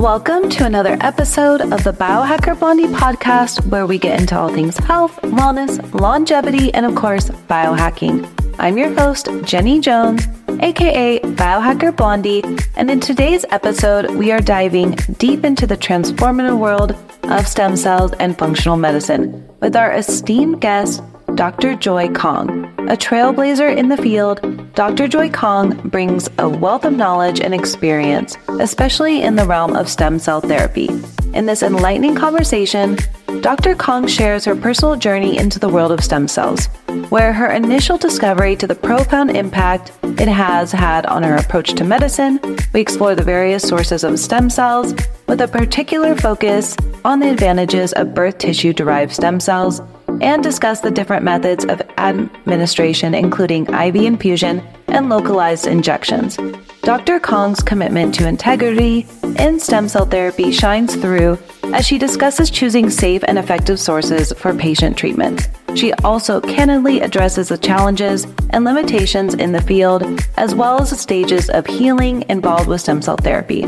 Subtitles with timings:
[0.00, 4.78] Welcome to another episode of the Biohacker Blondie podcast, where we get into all things
[4.78, 8.26] health, wellness, longevity, and of course, biohacking.
[8.58, 10.26] I'm your host, Jenny Jones,
[10.60, 12.42] aka Biohacker Blondie,
[12.76, 16.92] and in today's episode, we are diving deep into the transformative world
[17.24, 21.02] of stem cells and functional medicine with our esteemed guest,
[21.34, 21.74] Dr.
[21.74, 22.64] Joy Kong.
[22.88, 24.40] A trailblazer in the field,
[24.74, 25.08] Dr.
[25.08, 30.18] Joy Kong brings a wealth of knowledge and experience, especially in the realm of stem
[30.18, 30.88] cell therapy.
[31.34, 32.96] In this enlightening conversation,
[33.40, 33.74] Dr.
[33.74, 36.66] Kong shares her personal journey into the world of stem cells,
[37.08, 41.84] where her initial discovery to the profound impact it has had on her approach to
[41.84, 42.38] medicine.
[42.72, 44.94] We explore the various sources of stem cells
[45.26, 49.80] with a particular focus on the advantages of birth tissue derived stem cells
[50.20, 56.36] and discuss the different methods of administration, including IV infusion and localized injections.
[56.82, 57.20] Dr.
[57.20, 59.06] Kong's commitment to integrity
[59.38, 61.38] in stem cell therapy shines through
[61.72, 65.48] as she discusses choosing safe and effective sources for patient treatment.
[65.76, 70.02] She also candidly addresses the challenges and limitations in the field,
[70.36, 73.64] as well as the stages of healing involved with stem cell therapy.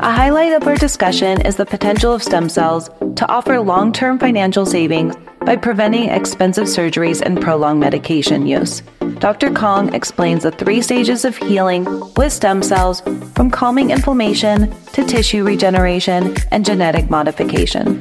[0.00, 4.16] A highlight of our discussion is the potential of stem cells to offer long term
[4.16, 8.80] financial savings by preventing expensive surgeries and prolonged medication use.
[9.18, 9.50] Dr.
[9.50, 13.00] Kong explains the three stages of healing with stem cells
[13.34, 18.00] from calming inflammation to tissue regeneration and genetic modification.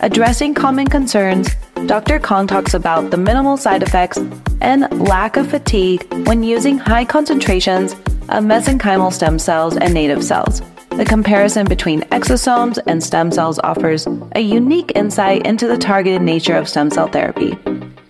[0.00, 1.48] Addressing common concerns,
[1.86, 2.18] Dr.
[2.18, 4.18] Kong talks about the minimal side effects
[4.60, 7.94] and lack of fatigue when using high concentrations
[8.28, 10.60] of mesenchymal stem cells and native cells.
[10.98, 16.56] The comparison between exosomes and stem cells offers a unique insight into the targeted nature
[16.56, 17.56] of stem cell therapy.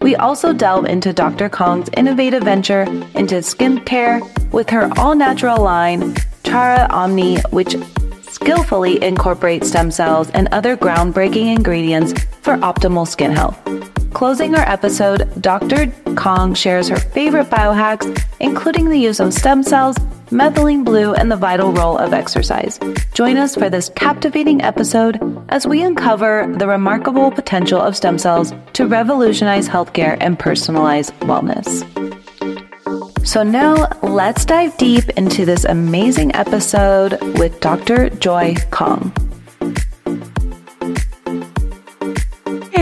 [0.00, 1.50] We also delve into Dr.
[1.50, 4.22] Kong's innovative venture into skincare
[4.54, 7.76] with her all natural line, Charo Omni, which
[8.22, 13.60] skillfully incorporates stem cells and other groundbreaking ingredients for optimal skin health.
[14.14, 15.92] Closing our episode, Dr.
[16.16, 19.98] Kong shares her favorite biohacks, including the use of stem cells
[20.30, 22.78] methylene blue, and the vital role of exercise.
[23.14, 25.18] Join us for this captivating episode
[25.48, 31.84] as we uncover the remarkable potential of stem cells to revolutionize healthcare and personalize wellness.
[33.26, 38.08] So, now let's dive deep into this amazing episode with Dr.
[38.10, 39.12] Joy Kong.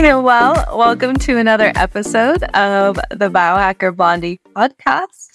[0.07, 5.26] Hey, well, welcome to another episode of the Biohacker Blondie podcast.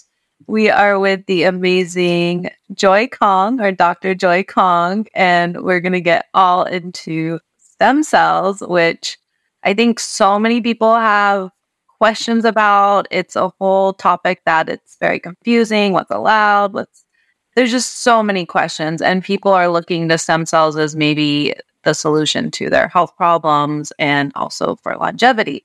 [0.52, 4.14] We are with the amazing Joy Kong or Dr.
[4.14, 9.16] Joy Kong, and we're going to get all into stem cells, which
[9.62, 11.48] I think so many people have
[11.96, 13.08] questions about.
[13.10, 15.94] It's a whole topic that it's very confusing.
[15.94, 16.74] What's allowed?
[16.74, 17.06] What's
[17.56, 21.94] there's just so many questions, and people are looking to stem cells as maybe the
[21.94, 25.64] solution to their health problems and also for longevity.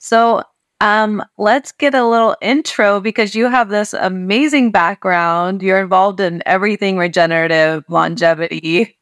[0.00, 0.42] So
[0.80, 5.62] um, let's get a little intro because you have this amazing background.
[5.62, 8.98] You're involved in everything regenerative, longevity.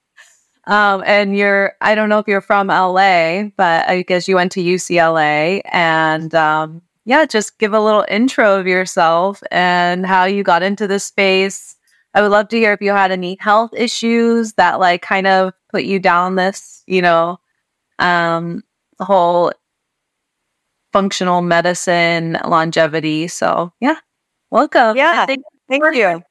[0.67, 4.51] Um, and you're, I don't know if you're from LA, but I guess you went
[4.53, 5.61] to UCLA.
[5.71, 10.87] And um, yeah, just give a little intro of yourself and how you got into
[10.87, 11.77] this space.
[12.15, 15.53] I would love to hear if you had any health issues that like kind of
[15.71, 17.39] put you down this, you know,
[17.99, 18.63] um,
[19.01, 19.53] whole
[20.95, 23.27] functional medicine, longevity.
[23.27, 23.97] So yeah,
[24.53, 24.97] welcome.
[24.97, 26.23] Yeah, thank, thank you.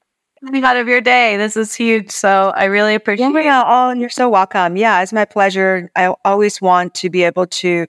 [0.42, 2.10] Coming out of your day, this is huge.
[2.10, 3.30] So I really appreciate.
[3.30, 3.62] Yeah, yeah.
[3.66, 4.78] Oh, you're so welcome.
[4.78, 5.90] Yeah, it's my pleasure.
[5.96, 7.86] I always want to be able to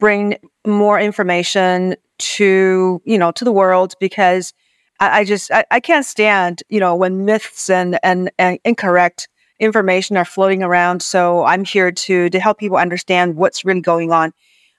[0.00, 4.54] bring more information to you know to the world because
[5.00, 9.28] I, I just I, I, can't stand you know when myths and, and and incorrect
[9.60, 11.02] information are floating around.
[11.02, 14.32] So I'm here to to help people understand what's really going on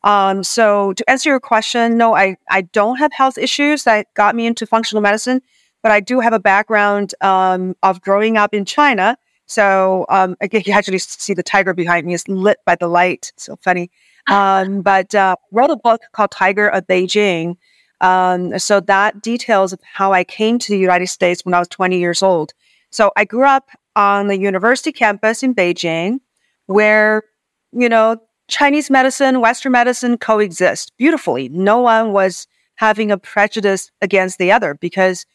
[0.03, 4.35] um, so to answer your question, no, I, I don't have health issues that got
[4.35, 5.41] me into functional medicine,
[5.81, 9.17] but I do have a background um, of growing up in China.
[9.47, 13.31] So um, again, you actually see the tiger behind me is lit by the light.
[13.37, 13.89] So funny.
[14.27, 17.55] Um, but uh, wrote a book called Tiger of Beijing.
[18.01, 21.97] Um, so that details how I came to the United States when I was 20
[21.97, 22.53] years old.
[22.91, 26.19] So I grew up on the university campus in Beijing,
[26.67, 27.23] where
[27.71, 28.17] you know
[28.47, 31.49] Chinese medicine, Western medicine coexist beautifully.
[31.49, 35.25] No one was having a prejudice against the other because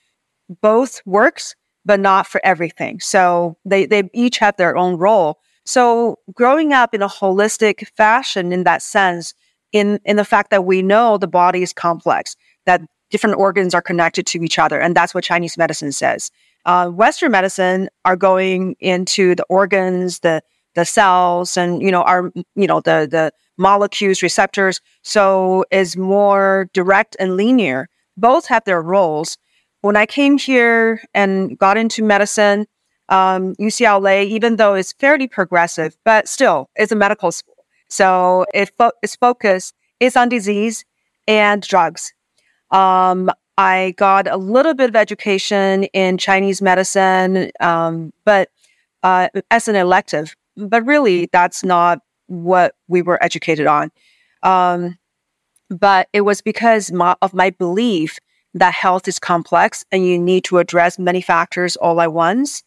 [0.60, 1.54] both works,
[1.84, 3.00] but not for everything.
[3.00, 5.38] So they, they each have their own role.
[5.64, 9.34] So growing up in a holistic fashion in that sense,
[9.72, 12.36] in, in the fact that we know the body is complex,
[12.66, 14.80] that different organs are connected to each other.
[14.80, 16.30] And that's what Chinese medicine says.
[16.64, 20.42] Uh, Western medicine are going into the organs, the
[20.74, 24.80] the cells and, you know, our, you know, the, the molecules, receptors.
[25.02, 27.88] So is more direct and linear.
[28.16, 29.38] Both have their roles.
[29.80, 32.66] When I came here and got into medicine,
[33.08, 37.56] um, UCLA, even though it's fairly progressive, but still it's a medical school.
[37.88, 40.84] So it fo- its focus is on disease
[41.28, 42.14] and drugs.
[42.70, 48.48] Um, I got a little bit of education in Chinese medicine, um, but
[49.02, 50.34] uh, as an elective.
[50.56, 53.90] But really, that's not what we were educated on.
[54.42, 54.98] Um,
[55.70, 58.18] but it was because my, of my belief
[58.54, 62.62] that health is complex and you need to address many factors all at once.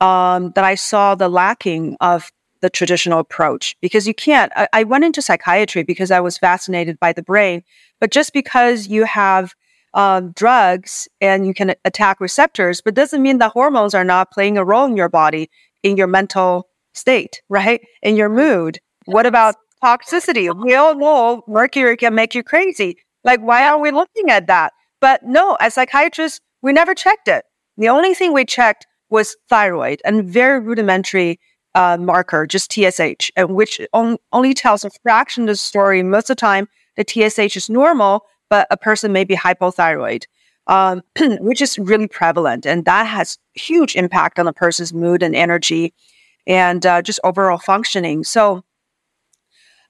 [0.00, 2.32] Um, that I saw the lacking of
[2.62, 4.50] the traditional approach because you can't.
[4.56, 7.62] I, I, went into psychiatry because I was fascinated by the brain,
[8.00, 9.54] but just because you have
[9.92, 14.56] um, drugs and you can attack receptors, but doesn't mean that hormones are not playing
[14.56, 15.50] a role in your body,
[15.82, 16.69] in your mental
[17.00, 17.80] state, right?
[18.02, 18.78] In your mood.
[19.06, 20.54] What about toxicity?
[20.62, 22.98] We all know mercury can make you crazy.
[23.24, 24.72] Like, why are we looking at that?
[25.00, 27.44] But no, as psychiatrists, we never checked it.
[27.76, 31.40] The only thing we checked was thyroid and very rudimentary
[31.74, 36.02] uh, marker, just TSH, and which on, only tells a fraction of the story.
[36.02, 40.24] Most of the time, the TSH is normal, but a person may be hypothyroid,
[40.66, 41.02] um,
[41.40, 42.66] which is really prevalent.
[42.66, 45.94] And that has huge impact on a person's mood and energy
[46.50, 48.24] and uh, just overall functioning.
[48.24, 48.64] So,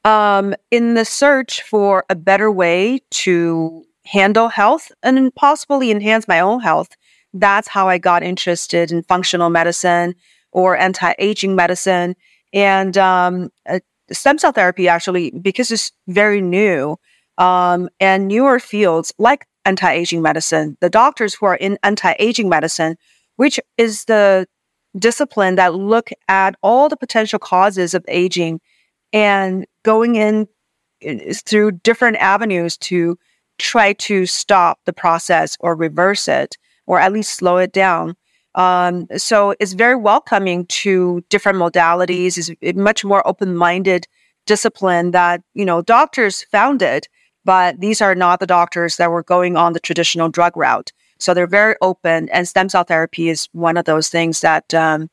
[0.05, 6.39] um, in the search for a better way to handle health and possibly enhance my
[6.41, 6.91] own health,
[7.33, 10.15] that's how I got interested in functional medicine
[10.53, 12.15] or anti aging medicine.
[12.53, 13.81] And um, uh,
[14.13, 16.97] stem cell therapy, actually, because it's very new,
[17.39, 22.51] um, and newer fields like anti aging medicine, the doctors who are in anti aging
[22.51, 22.97] medicine,
[23.37, 24.47] which is the
[24.99, 28.61] discipline that look at all the potential causes of aging
[29.13, 30.49] and going in
[31.45, 33.17] through different avenues to
[33.59, 36.57] try to stop the process or reverse it
[36.87, 38.17] or at least slow it down.
[38.55, 42.55] Um, so it's very welcoming to different modalities.
[42.61, 44.07] It's much more open-minded
[44.47, 47.07] discipline that you know doctors founded
[47.45, 50.93] but these are not the doctors that were going on the traditional drug route.
[51.21, 55.09] So they're very open, and stem cell therapy is one of those things that um,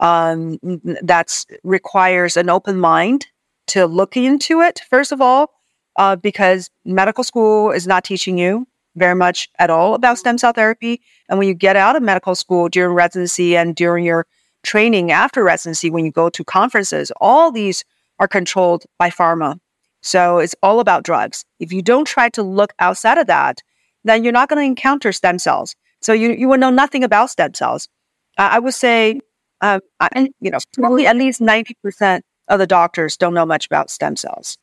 [0.00, 0.58] um,
[1.02, 3.26] that requires an open mind
[3.68, 4.80] to look into it.
[4.88, 5.50] First of all,
[5.96, 8.66] uh, because medical school is not teaching you
[8.96, 12.34] very much at all about stem cell therapy, and when you get out of medical
[12.34, 14.26] school during residency and during your
[14.62, 17.84] training after residency, when you go to conferences, all these
[18.18, 19.58] are controlled by pharma
[20.00, 21.44] so it's all about drugs.
[21.58, 23.62] If you don't try to look outside of that,
[24.08, 25.74] then you're not going to encounter stem cells.
[26.00, 27.88] So you, you will know nothing about stem cells.
[28.36, 29.20] Uh, I would say,
[29.60, 33.90] um, I, you know, probably at least 90% of the doctors don't know much about
[33.90, 34.56] stem cells.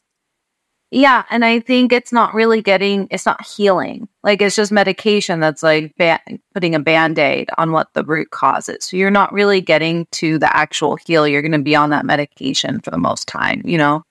[0.92, 1.24] Yeah.
[1.30, 4.08] And I think it's not really getting, it's not healing.
[4.24, 6.22] Like it's just medication that's like ba-
[6.54, 8.86] putting a band aid on what the root cause is.
[8.86, 11.28] So you're not really getting to the actual heal.
[11.28, 14.04] You're going to be on that medication for the most time, you know?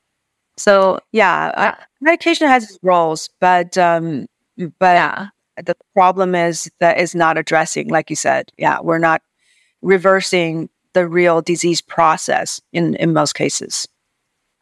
[0.57, 5.29] So yeah, uh, medication has its roles, but um, but yeah.
[5.56, 8.51] the problem is that is not addressing, like you said.
[8.58, 9.23] Yeah, we're not
[9.82, 13.89] reversing the real disease process in in most cases.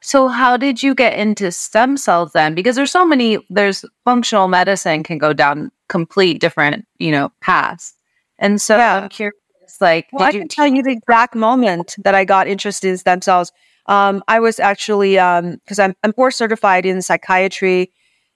[0.00, 2.54] So how did you get into stem cells then?
[2.54, 3.38] Because there's so many.
[3.50, 7.94] There's functional medicine can go down complete different, you know, paths.
[8.38, 9.02] And so yeah.
[9.02, 9.36] I'm curious,
[9.80, 12.98] like, well, I you- can tell you the exact moment that I got interested in
[12.98, 13.52] stem cells
[13.86, 17.92] um, I was actually because um, I'm, I'm board certified in psychiatry,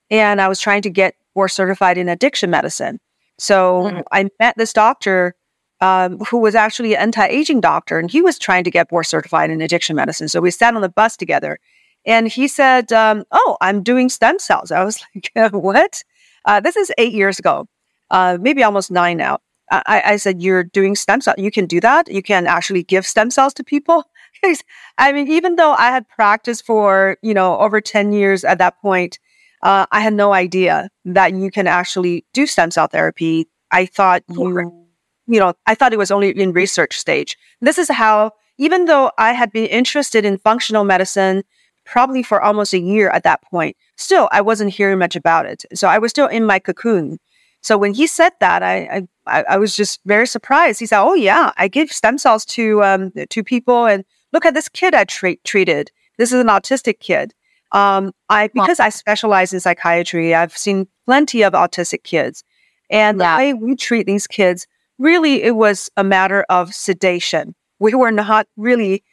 [0.09, 2.99] and I was trying to get board certified in addiction medicine.
[3.37, 3.99] So mm-hmm.
[4.11, 5.35] I met this doctor
[5.81, 9.51] um, who was actually an anti-aging doctor, and he was trying to get board certified
[9.51, 10.27] in addiction medicine.
[10.27, 11.59] So we sat on the bus together,
[12.03, 14.99] and he said, um, "Oh, I'm doing stem cells." I was
[15.35, 16.03] like, "What?"
[16.45, 17.67] Uh, this is eight years ago,
[18.09, 19.37] uh, maybe almost nine now.
[19.69, 21.37] I, I, said, "You're doing stem cells.
[21.37, 22.09] You can do that.
[22.09, 24.05] You can actually give stem cells to people."
[24.97, 28.81] I mean, even though I had practiced for, you know, over 10 years at that
[28.81, 29.19] point,
[29.61, 33.47] uh, I had no idea that you can actually do stem cell therapy.
[33.71, 34.87] I thought you,
[35.27, 37.37] you know, I thought it was only in research stage.
[37.61, 41.43] This is how, even though I had been interested in functional medicine
[41.85, 45.65] probably for almost a year at that point, still I wasn't hearing much about it.
[45.73, 47.17] So I was still in my cocoon.
[47.61, 50.79] So when he said that, I, I, I was just very surprised.
[50.79, 54.53] He said, "Oh yeah, I give stem cells to um, to people, and look at
[54.53, 55.91] this kid I tra- treated.
[56.17, 57.33] This is an autistic kid.
[57.71, 62.43] Um, I because I specialize in psychiatry, I've seen plenty of autistic kids,
[62.89, 63.35] and yeah.
[63.35, 67.55] the way we treat these kids, really, it was a matter of sedation.
[67.79, 69.03] We were not really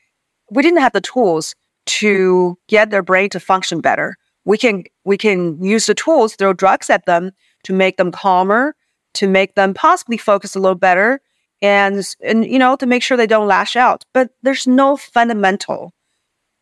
[0.51, 1.55] we didn't have the tools
[1.87, 4.17] to get their brain to function better.
[4.45, 7.33] We can we can use the tools, throw drugs at them
[7.65, 8.77] to make them calmer,
[9.15, 11.21] to make them possibly focus a little better,
[11.63, 14.05] and and you know to make sure they don't lash out.
[14.13, 15.93] But there's no fundamental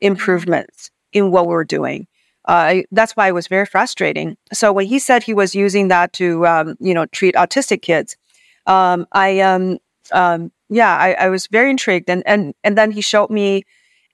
[0.00, 2.06] improvements in what we're doing.
[2.46, 4.36] Uh, that's why it was very frustrating.
[4.52, 8.16] So when he said he was using that to, um, you know, treat autistic kids,
[8.66, 9.78] um, I, um,
[10.10, 12.10] um, yeah, I, I, was very intrigued.
[12.10, 13.64] And and and then he showed me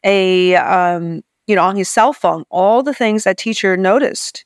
[0.05, 4.45] a, um, you know, on his cell phone all the things that teacher noticed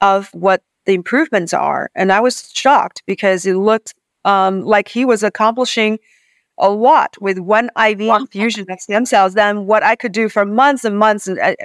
[0.00, 3.94] of what the improvements are, and I was shocked because it looked
[4.24, 5.98] um, like he was accomplishing
[6.58, 10.44] a lot with one IV infusion of stem cells than what I could do for
[10.44, 11.26] months and months.
[11.26, 11.56] And I,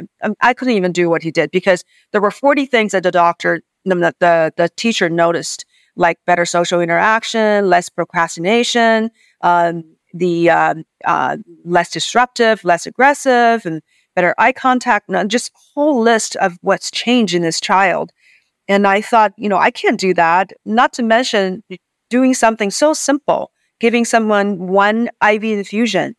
[0.41, 3.62] I couldn't even do what he did because there were 40 things that the doctor,
[3.86, 5.65] the, the, the teacher noticed,
[5.96, 10.75] like better social interaction, less procrastination, um, the uh,
[11.06, 13.82] uh, less disruptive, less aggressive, and
[14.15, 18.12] better eye contact, just a whole list of what's changed in this child.
[18.67, 20.53] And I thought, you know, I can't do that.
[20.65, 21.63] Not to mention
[22.10, 26.15] doing something so simple giving someone one IV infusion.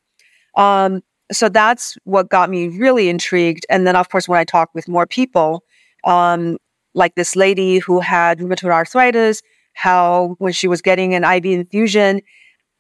[0.57, 3.67] Um, so that's what got me really intrigued.
[3.69, 5.63] And then, of course, when I talked with more people,
[6.05, 6.59] um,
[6.95, 9.43] like this lady who had rheumatoid arthritis,
[9.75, 12.23] how when she was getting an IV infusion,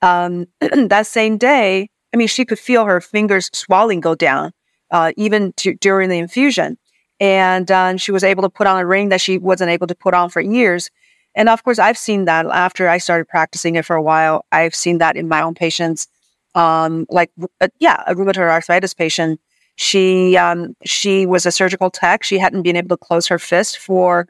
[0.02, 4.52] um, that same day, I mean, she could feel her fingers swelling go down,
[4.90, 6.78] uh, even during the infusion.
[7.20, 9.94] And um, she was able to put on a ring that she wasn't able to
[9.94, 10.90] put on for years.
[11.38, 14.44] And of course, I've seen that after I started practicing it for a while.
[14.50, 16.08] I've seen that in my own patients.
[16.56, 17.30] Um, like,
[17.60, 19.40] uh, yeah, a rheumatoid arthritis patient.
[19.76, 22.24] She um, she was a surgical tech.
[22.24, 24.26] She hadn't been able to close her fist for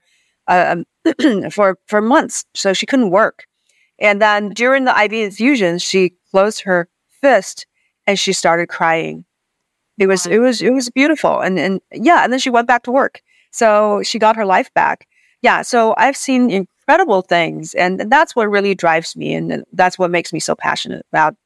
[0.48, 0.76] uh,
[1.50, 3.46] for for months, so she couldn't work.
[3.98, 6.90] And then during the IV infusion, she closed her
[7.22, 7.66] fist
[8.06, 9.24] and she started crying.
[9.98, 12.82] It was it was it was beautiful, and and yeah, and then she went back
[12.82, 13.22] to work.
[13.50, 15.08] So she got her life back.
[15.40, 17.74] Yeah, so I've seen incredible things.
[17.74, 19.34] And that's what really drives me.
[19.34, 21.36] And that's what makes me so passionate about,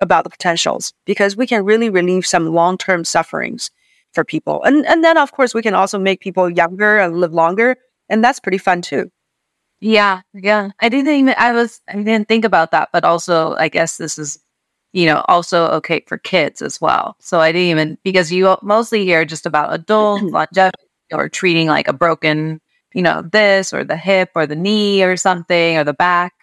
[0.00, 3.70] about the potentials because we can really relieve some long-term sufferings
[4.12, 4.62] for people.
[4.62, 7.76] And, and then of course we can also make people younger and live longer.
[8.10, 9.10] And that's pretty fun too.
[9.80, 10.20] Yeah.
[10.34, 10.70] Yeah.
[10.80, 14.18] I didn't even, I was, I didn't think about that, but also I guess this
[14.18, 14.38] is,
[14.92, 17.16] you know, also okay for kids as well.
[17.20, 21.88] So I didn't even, because you mostly hear just about adult longevity or treating like
[21.88, 22.60] a broken
[22.92, 26.34] you know, this or the hip or the knee or something or the back.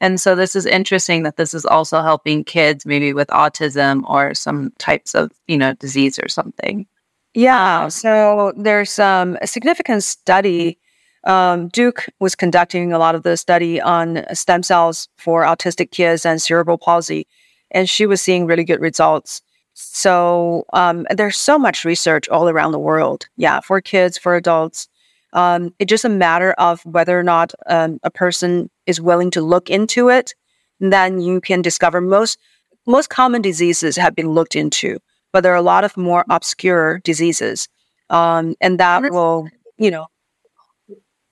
[0.00, 4.34] And so this is interesting that this is also helping kids maybe with autism or
[4.34, 6.86] some types of, you know, disease or something.
[7.34, 7.88] Yeah.
[7.88, 10.78] So there's um, a significant study.
[11.24, 16.24] Um, Duke was conducting a lot of the study on stem cells for autistic kids
[16.24, 17.26] and cerebral palsy,
[17.70, 19.42] and she was seeing really good results.
[19.74, 23.28] So um, there's so much research all around the world.
[23.36, 24.88] Yeah, for kids, for adults.
[25.32, 29.40] Um, it's just a matter of whether or not um, a person is willing to
[29.40, 30.34] look into it.
[30.80, 32.38] Then you can discover most
[32.86, 34.98] most common diseases have been looked into,
[35.32, 37.68] but there are a lot of more obscure diseases,
[38.08, 40.06] um, and that will, you know,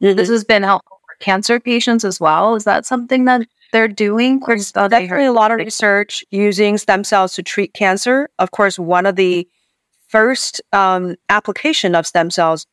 [0.00, 2.54] this has been helpful for cancer patients as well.
[2.54, 4.40] Is that something that they're doing?
[4.46, 8.28] There's definitely a lot of research using stem cells to treat cancer.
[8.38, 9.48] Of course, one of the
[10.08, 12.66] first um, application of stem cells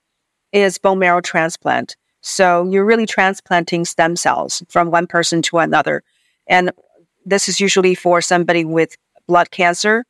[0.56, 1.98] is bone marrow transplant.
[2.22, 6.02] So you're really transplanting stem cells from one person to another.
[6.48, 6.72] And
[7.26, 8.96] this is usually for somebody with
[9.28, 10.06] blood cancer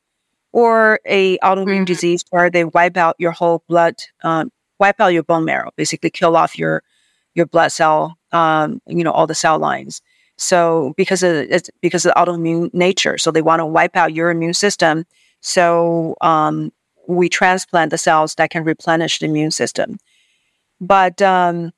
[0.51, 1.83] or a autoimmune mm-hmm.
[1.85, 6.09] disease where they wipe out your whole blood, um, wipe out your bone marrow, basically
[6.09, 6.83] kill off your
[7.33, 10.01] your blood cell, um, you know, all the cell lines.
[10.37, 14.29] So because of it's because of autoimmune nature, so they want to wipe out your
[14.29, 15.05] immune system.
[15.41, 16.71] So um,
[17.07, 19.97] we transplant the cells that can replenish the immune system.
[20.81, 21.71] But um,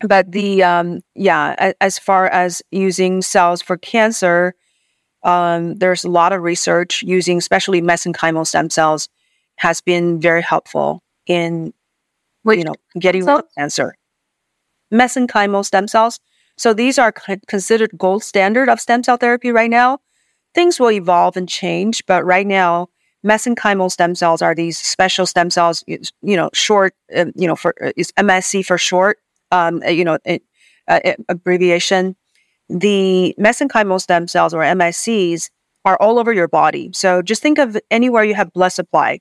[0.00, 4.54] but the um, yeah, as far as using cells for cancer,
[5.22, 9.08] um, there's a lot of research using, especially mesenchymal stem cells,
[9.56, 11.72] has been very helpful in
[12.46, 13.96] you know getting so- cancer.
[14.92, 16.18] Mesenchymal stem cells.
[16.56, 17.12] So these are
[17.46, 20.00] considered gold standard of stem cell therapy right now.
[20.54, 22.88] Things will evolve and change, but right now
[23.26, 27.74] mesenchymal stem cells are these special stem cells, you know, short, uh, you know, for
[27.82, 29.18] uh, is MSC for short,
[29.50, 30.42] um, uh, you know, it,
[30.86, 32.16] uh, abbreviation.
[32.68, 35.50] The mesenchymal stem cells or MSCs
[35.84, 36.90] are all over your body.
[36.92, 39.20] So just think of anywhere you have blood supply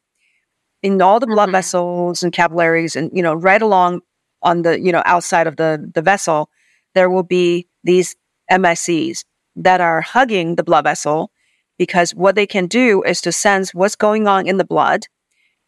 [0.83, 1.53] in all the blood mm-hmm.
[1.53, 4.01] vessels and capillaries and, you know, right along
[4.43, 6.49] on the, you know, outside of the, the vessel,
[6.93, 8.15] there will be these
[8.51, 9.23] MSCs
[9.55, 11.31] that are hugging the blood vessel
[11.77, 15.05] because what they can do is to sense what's going on in the blood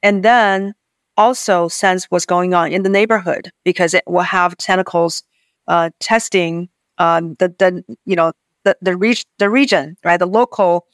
[0.02, 0.74] and then
[1.18, 5.24] also sense what's going on in the neighborhood because it will have tentacles
[5.68, 10.18] uh, testing um, the, the, you know, the, the, re- the region, right?
[10.18, 10.88] The local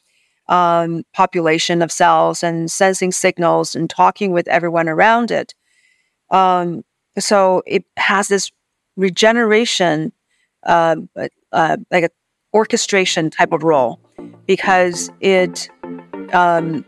[0.48, 5.54] um, population of cells and sensing signals and talking with everyone around it.
[6.30, 6.84] Um,
[7.18, 8.52] so it has this
[8.96, 10.12] regeneration,
[10.64, 10.98] uh,
[11.52, 12.10] uh, like an
[12.54, 14.00] orchestration type of role
[14.46, 15.70] because it.
[16.34, 16.86] Um,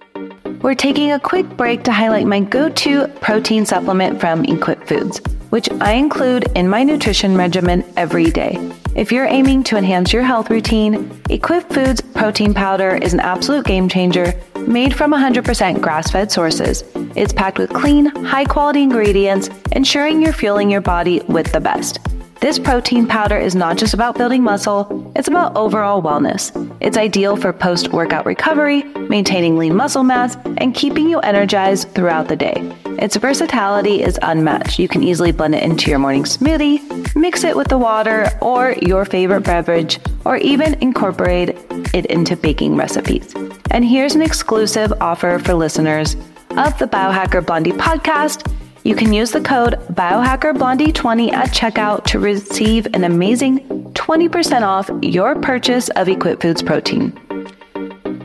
[0.61, 5.21] We're taking a quick break to highlight my go to protein supplement from Equip Foods,
[5.51, 8.57] which I include in my nutrition regimen every day.
[8.95, 13.65] If you're aiming to enhance your health routine, Equip Foods protein powder is an absolute
[13.65, 14.33] game changer
[14.67, 16.83] made from 100% grass fed sources.
[17.15, 21.99] It's packed with clean, high quality ingredients, ensuring you're fueling your body with the best.
[22.39, 26.51] This protein powder is not just about building muscle, it's about overall wellness.
[26.79, 32.27] It's ideal for post workout recovery, maintaining lean muscle mass, and keeping you energized throughout
[32.27, 32.55] the day.
[32.99, 34.77] Its versatility is unmatched.
[34.77, 38.75] You can easily blend it into your morning smoothie, mix it with the water or
[38.83, 41.49] your favorite beverage, or even incorporate
[41.93, 43.33] it into baking recipes.
[43.71, 46.15] And here's an exclusive offer for listeners
[46.51, 48.51] of the Biohacker Blondie podcast
[48.87, 53.59] you can use the code BiohackerBlondie20 at checkout to receive an amazing
[53.91, 57.11] 20% off your purchase of Equip Foods protein.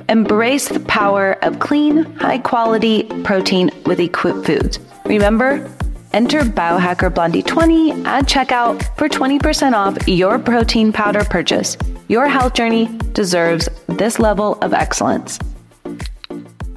[0.08, 4.78] Embrace the power of clean, high quality protein with Equip Foods.
[5.04, 5.68] Remember,
[6.12, 11.76] enter Biohacker Blondie 20 at checkout for 20% off your protein powder purchase.
[12.06, 15.40] Your health journey deserves this level of excellence.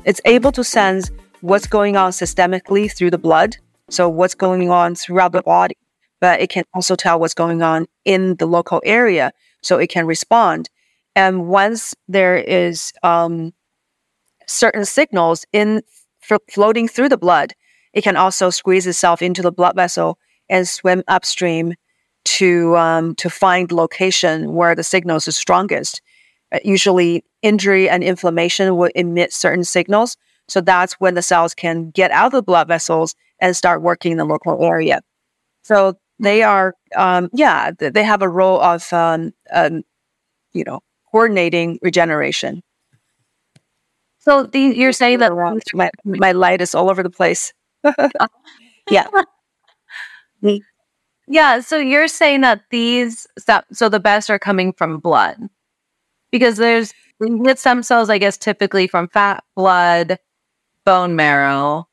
[0.06, 1.12] It's able to sense
[1.42, 3.58] what's going on systemically through the blood
[3.90, 5.78] so what's going on throughout the body,
[6.22, 9.32] but it can also tell what's going on in the local area.
[9.62, 10.70] So it can respond.
[11.16, 13.54] And once there is um,
[14.48, 15.82] certain signals in
[16.30, 17.54] f- floating through the blood,
[17.94, 21.74] it can also squeeze itself into the blood vessel and swim upstream
[22.26, 26.02] to um, to find location where the signals are strongest.
[26.52, 30.18] Uh, usually, injury and inflammation will emit certain signals.
[30.48, 34.14] So that's when the cells can get out of the blood vessels and start working
[34.14, 35.02] in the local area.
[35.64, 39.84] So they are, um, yeah, they have a role of, um, um,
[40.54, 42.62] you know, coordinating regeneration.
[44.20, 45.34] So the, you're saying that
[45.74, 47.54] my, my light is all over the place.
[48.90, 49.08] yeah.
[51.28, 51.60] Yeah.
[51.60, 53.28] So you're saying that these,
[53.72, 55.38] so the best are coming from blood
[56.32, 60.20] because there's, we get stem cells, I guess, typically from fat, blood,
[60.86, 61.88] bone marrow,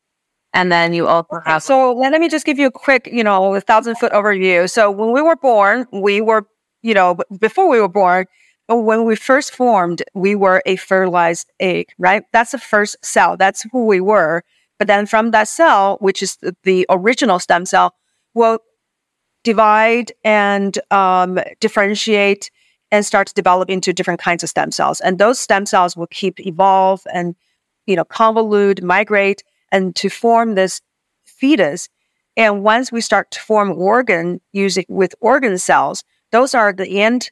[0.52, 1.62] and then you also have.
[1.62, 4.68] So let me just give you a quick, you know, a thousand foot overview.
[4.68, 6.46] So when we were born, we were,
[6.82, 8.26] you know, before we were born,
[8.68, 12.24] when we first formed, we were a fertilized egg, right?
[12.32, 13.36] That's the first cell.
[13.36, 14.44] That's who we were.
[14.78, 17.94] But then from that cell, which is the original stem cell,
[18.34, 18.58] will
[19.44, 22.50] divide and um, differentiate
[22.90, 25.00] and start to develop into different kinds of stem cells.
[25.00, 27.34] And those stem cells will keep evolve and,
[27.86, 30.80] you know, convolute, migrate and to form this
[31.24, 31.88] fetus.
[32.36, 37.30] And once we start to form organ using with organ cells, those are the end,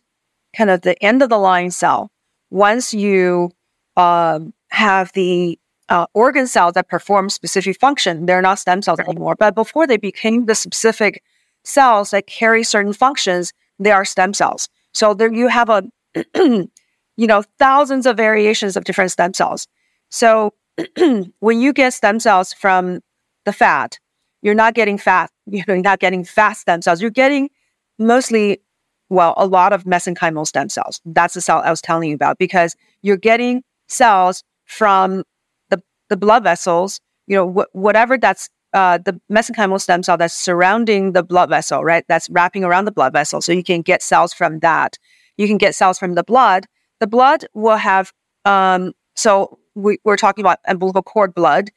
[0.57, 2.11] kind of the end of the line cell.
[2.51, 3.51] Once you
[3.97, 9.37] um, have the uh, organ cells that perform specific function, they're not stem cells anymore.
[9.39, 11.23] But before they became the specific
[11.65, 14.69] cells that carry certain functions, they are stem cells.
[14.93, 15.83] So there you have a,
[16.35, 19.67] you know, thousands of variations of different stem cells.
[20.11, 20.53] So
[21.41, 23.01] when you get stem cells from
[23.45, 23.99] the fat,
[24.43, 27.01] you're not getting fat, you're not getting fat stem cells.
[27.01, 27.51] You're getting
[27.99, 28.61] mostly,
[29.09, 31.01] well, a lot of mesenchymal stem cells.
[31.05, 35.25] That's the cell I was telling you about because you're getting cells from
[35.71, 40.35] the, the blood vessels, you know, wh- whatever that's uh, the mesenchymal stem cell that's
[40.35, 42.05] surrounding the blood vessel, right?
[42.09, 43.41] That's wrapping around the blood vessel.
[43.41, 44.97] So you can get cells from that.
[45.37, 46.67] You can get cells from the blood.
[47.01, 48.13] The blood will have,
[48.45, 51.71] um, so we, are talking about umbilical cord blood.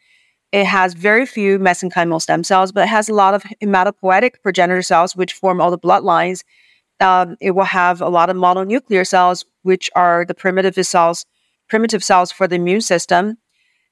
[0.51, 4.83] It has very few mesenchymal stem cells, but it has a lot of hematopoietic progenitor
[4.83, 6.43] cells, which form all the bloodlines.
[6.99, 11.25] Um, it will have a lot of mononuclear cells, which are the primitive cells,
[11.67, 13.37] primitive cells for the immune system.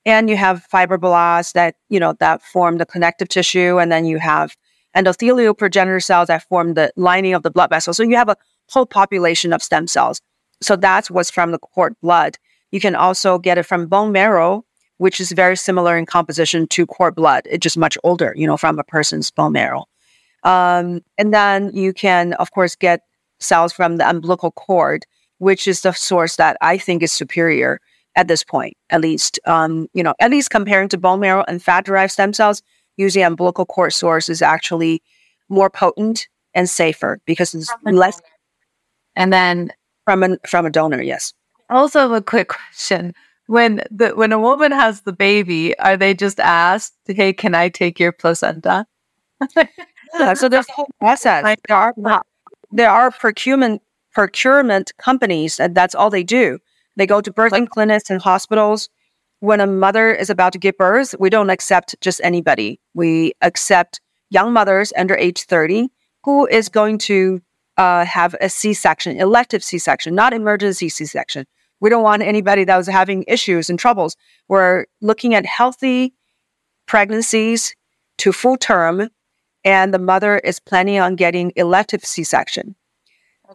[0.06, 3.80] And you have fibroblasts that, you know, that form the connective tissue.
[3.80, 4.56] And then you have
[4.96, 7.94] endothelial progenitor cells that form the lining of the blood vessel.
[7.94, 8.38] So you have a
[8.70, 10.22] whole population of stem cells.
[10.62, 12.38] So that's what's from the cord blood.
[12.72, 14.66] You can also get it from bone marrow,
[14.98, 17.44] which is very similar in composition to cord blood.
[17.50, 19.86] It's just much older, you know, from a person's bone marrow.
[20.44, 23.02] Um, and then you can, of course, get
[23.40, 25.06] cells from the umbilical cord,
[25.40, 27.80] which is the source that I think is superior
[28.16, 29.40] at this point, at least.
[29.46, 32.62] Um, you know, at least comparing to bone marrow and fat derived stem cells,
[32.98, 35.02] using umbilical cord source is actually
[35.50, 38.22] more potent and safer because it's less.
[39.16, 39.72] And then
[40.06, 41.34] from a from a donor, yes.
[41.72, 43.14] Also, a quick question:
[43.48, 47.70] when the when a woman has the baby, are they just asked, "Hey, can I
[47.70, 48.86] take your placenta?"
[50.20, 51.58] yeah, so there's a whole process.
[51.68, 51.94] There are
[52.72, 53.82] there are procurement
[54.14, 56.60] procurement companies, and that's all they do.
[56.98, 58.90] They go to birthing clinics and hospitals.
[59.40, 62.80] When a mother is about to give birth, we don't accept just anybody.
[62.94, 65.90] We accept young mothers under age 30
[66.24, 67.42] who is going to
[67.78, 71.46] uh, have a C section, elective C section, not emergency C section.
[71.82, 74.15] We don't want anybody that was having issues and troubles.
[74.48, 76.13] We're looking at healthy
[76.88, 77.76] pregnancies
[78.20, 79.10] to full term,
[79.65, 82.76] and the mother is planning on getting elective C section.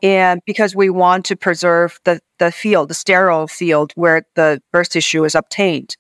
[0.03, 4.91] And because we want to preserve the, the field, the sterile field where the birth
[4.91, 5.97] tissue is obtained.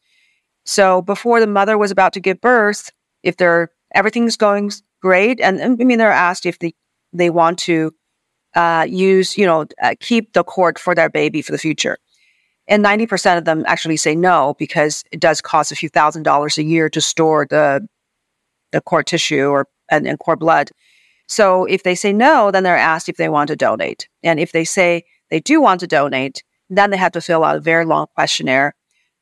[0.65, 2.91] So before the mother was about to give birth,
[3.23, 6.75] if they're everything's going great, and, and I mean they're asked if they
[7.13, 7.95] they want to
[8.55, 11.99] uh, use, you know, uh, keep the cord for their baby for the future.
[12.69, 16.59] And 90% of them actually say no because it does cost a few thousand dollars
[16.59, 17.87] a year to store the,
[18.73, 20.71] the cord tissue or and, and cord blood.
[21.29, 24.09] So if they say no, then they're asked if they want to donate.
[24.23, 27.57] And if they say they do want to donate, then they have to fill out
[27.57, 28.75] a very long questionnaire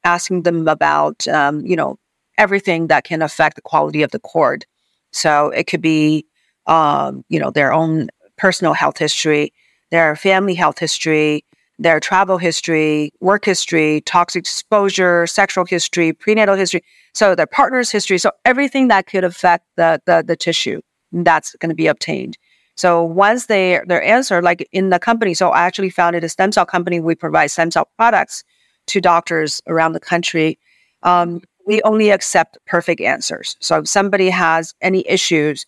[0.04, 1.98] asking them about, um, you know,
[2.36, 4.66] everything that can affect the quality of the cord.
[5.12, 6.26] So it could be,
[6.66, 9.52] um, you know, their own personal health history,
[9.90, 11.44] their family health history,
[11.78, 16.82] their travel history, work history, toxic exposure, sexual history, prenatal history.
[17.14, 18.18] So their partner's history.
[18.18, 20.80] So everything that could affect the, the, the tissue
[21.12, 22.38] that's going to be obtained.
[22.76, 26.50] So once they their answer, like in the company, so I actually founded a stem
[26.50, 27.00] cell company.
[27.00, 28.42] We provide stem cell products
[28.88, 30.58] to doctors around the country.
[31.02, 33.56] Um, we only accept perfect answers.
[33.60, 35.66] So if somebody has any issues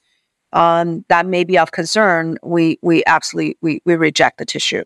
[0.53, 4.85] um, that may be of concern, we we absolutely we, we reject the tissue.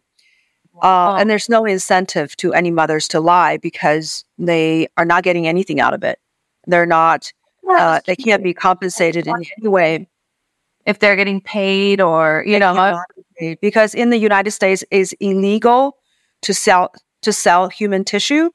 [0.83, 5.47] Uh, and there's no incentive to any mothers to lie because they are not getting
[5.47, 6.19] anything out of it.
[6.67, 7.33] They're not.
[7.69, 10.09] Uh, they can't be compensated in any way
[10.87, 13.01] if they're getting paid or you know
[13.61, 15.97] because in the United States it's illegal
[16.43, 18.51] to sell to sell human tissue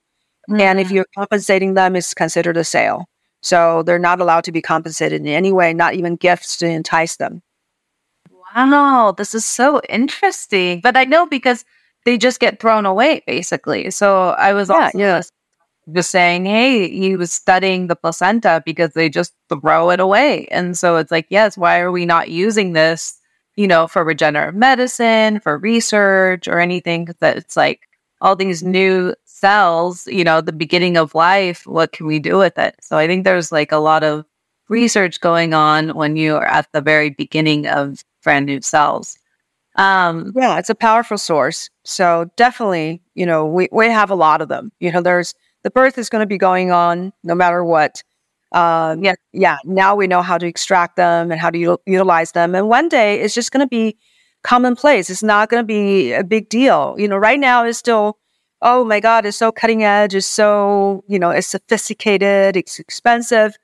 [0.49, 0.59] mm-hmm.
[0.59, 0.91] and if mm.
[0.91, 3.05] you're compensating them it's considered a sale
[3.41, 7.17] so they're not allowed to be compensated in any way not even gifts to entice
[7.17, 7.41] them
[8.55, 11.63] wow this is so interesting but I know because
[12.06, 15.32] they just get thrown away basically so I was yeah, also yes
[15.94, 20.48] just saying, hey, he was studying the placenta because they just throw it away.
[20.48, 23.20] And so it's like, yes, why are we not using this,
[23.56, 27.10] you know, for regenerative medicine, for research or anything?
[27.20, 27.82] That it's like
[28.22, 32.58] all these new cells, you know, the beginning of life, what can we do with
[32.58, 32.76] it?
[32.82, 34.26] So I think there's like a lot of
[34.70, 39.20] research going on when you are at the very beginning of brand new cells.
[39.75, 41.69] Um, yeah, it's a powerful source.
[41.83, 44.71] So definitely, you know, we, we have a lot of them.
[44.79, 45.33] You know, there's
[45.63, 48.03] the birth is going to be going on no matter what.
[48.51, 49.57] Um, yeah, yeah.
[49.65, 52.88] Now we know how to extract them and how to u- utilize them, and one
[52.88, 53.97] day it's just going to be
[54.43, 55.09] commonplace.
[55.09, 56.95] It's not going to be a big deal.
[56.97, 58.17] You know, right now it's still,
[58.61, 60.15] oh my God, it's so cutting edge.
[60.15, 62.55] It's so you know, it's sophisticated.
[62.55, 63.57] It's expensive,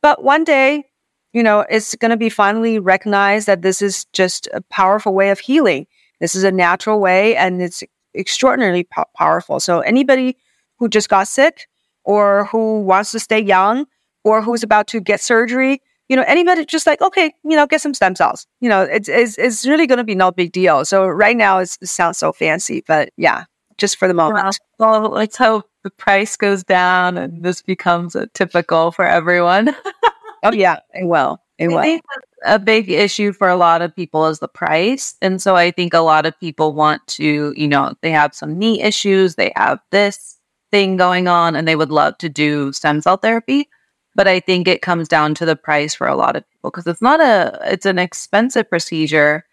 [0.00, 0.86] but one day,
[1.32, 5.30] you know, it's going to be finally recognized that this is just a powerful way
[5.30, 5.86] of healing.
[6.20, 7.82] This is a natural way, and it's
[8.14, 9.58] extraordinarily po- powerful.
[9.58, 10.36] So anybody
[10.78, 11.68] who just got sick
[12.04, 13.86] or who wants to stay young
[14.24, 17.80] or who's about to get surgery, you know, anybody just like, okay, you know, get
[17.80, 18.46] some stem cells.
[18.60, 20.84] You know, it's, it's, it's really going to be no big deal.
[20.84, 23.44] So right now it sounds so fancy, but yeah,
[23.78, 24.58] just for the moment.
[24.78, 29.74] Well, let's hope the price goes down and this becomes a typical for everyone.
[30.42, 31.38] oh yeah, it will.
[31.58, 32.00] It will.
[32.44, 35.14] a big issue for a lot of people is the price.
[35.22, 38.58] And so I think a lot of people want to, you know, they have some
[38.58, 40.40] knee issues, they have this,
[40.72, 43.68] thing going on and they would love to do stem cell therapy.
[44.16, 46.86] But I think it comes down to the price for a lot of people because
[46.86, 49.44] it's not a it's an expensive procedure.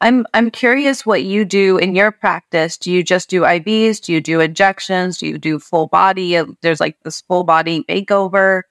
[0.00, 2.78] I'm I'm curious what you do in your practice.
[2.78, 4.00] Do you just do IVs?
[4.00, 5.18] Do you do injections?
[5.18, 6.40] Do you do full body?
[6.62, 8.62] There's like this full body makeover.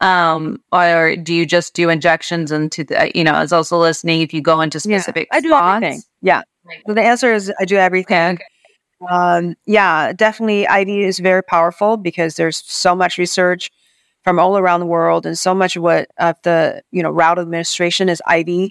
[0.00, 4.32] Um, or do you just do injections into the, you know, as also listening, if
[4.32, 5.76] you go into specific yeah, I do spots?
[5.76, 6.02] everything.
[6.22, 6.42] Yeah.
[6.86, 8.34] So the answer is I do everything.
[8.34, 8.44] Okay.
[9.08, 13.70] Um, yeah, definitely IV is very powerful because there's so much research
[14.22, 17.38] from all around the world and so much of what of the you know route
[17.38, 18.70] of administration is IV.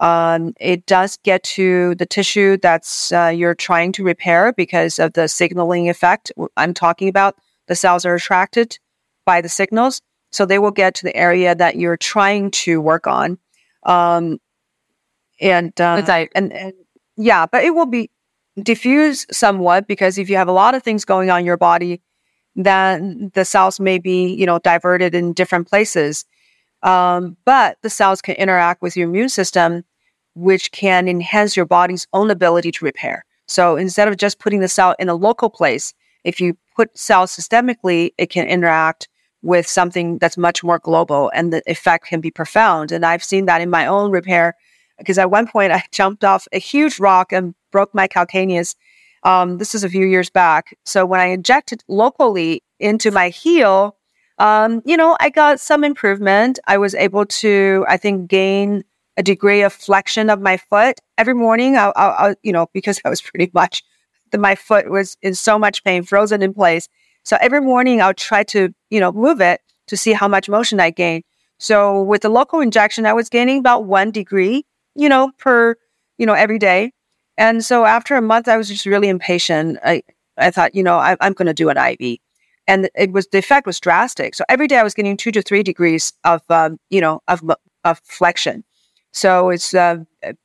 [0.00, 5.12] Um, it does get to the tissue that's uh, you're trying to repair because of
[5.12, 7.36] the signaling effect I'm talking about
[7.68, 8.78] the cells are attracted
[9.24, 10.00] by the signals.
[10.30, 13.38] So they will get to the area that you're trying to work on.
[13.84, 14.38] Um,
[15.40, 16.72] and, uh, and, and
[17.16, 18.10] yeah, but it will be
[18.62, 22.00] diffuse somewhat because if you have a lot of things going on in your body,
[22.56, 26.24] then the cells may be, you know, diverted in different places.
[26.82, 29.84] Um, but the cells can interact with your immune system,
[30.34, 33.24] which can enhance your body's own ability to repair.
[33.46, 35.92] So instead of just putting the cell in a local place,
[36.24, 39.08] if you put cells systemically, it can interact
[39.42, 42.92] with something that's much more global and the effect can be profound.
[42.92, 44.54] And I've seen that in my own repair
[44.98, 48.74] because at one point I jumped off a huge rock and broke my calcaneus.
[49.22, 50.76] Um, this is a few years back.
[50.84, 53.96] So when I injected locally into my heel,
[54.38, 56.58] um, you know, I got some improvement.
[56.66, 58.84] I was able to, I think, gain
[59.18, 61.76] a degree of flexion of my foot every morning.
[61.76, 63.82] I, I, I you know, because I was pretty much,
[64.30, 66.88] the, my foot was in so much pain, frozen in place.
[67.24, 70.80] So every morning I'll try to, you know, move it to see how much motion
[70.80, 71.22] I gain.
[71.58, 75.76] So with the local injection, I was gaining about one degree, you know, per,
[76.18, 76.92] you know, every day.
[77.36, 79.78] And so after a month, I was just really impatient.
[79.84, 80.02] I,
[80.36, 82.18] I thought, you know, I, I'm going to do an IV
[82.70, 84.34] and it was the effect was drastic.
[84.34, 87.42] So every day I was getting two to three degrees of um, you know of
[87.84, 88.64] of flexion.
[89.12, 89.96] So it's uh,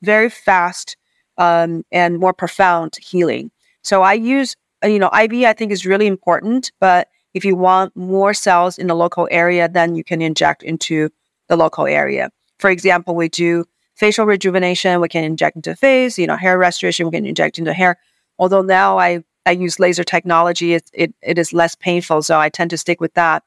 [0.01, 0.97] very fast
[1.38, 3.51] um, and more profound healing.
[3.83, 4.55] So I use
[4.86, 8.88] you know IV I think is really important, but if you want more cells in
[8.88, 11.10] the local area, then you can inject into
[11.48, 12.30] the local area.
[12.60, 15.02] For example, we do facial rejuvenation.
[15.02, 16.17] We can inject into face.
[16.17, 17.06] You know, hair restoration.
[17.06, 17.98] We can inject into hair.
[18.38, 20.74] Although now I I use laser technology.
[20.74, 23.43] It, it, it is less painful, so I tend to stick with that.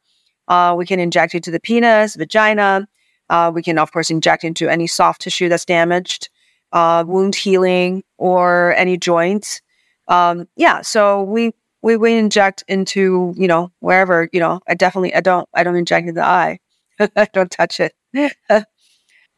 [0.46, 2.88] Uh, we can inject into the penis, vagina.
[3.28, 6.30] Uh, we can, of course, inject into any soft tissue that's damaged,
[6.72, 9.60] uh, wound healing, or any joints.
[10.08, 14.60] Um, yeah, so we, we we inject into you know wherever you know.
[14.68, 16.58] I definitely I don't I don't inject in the eye.
[17.16, 17.94] I don't touch it.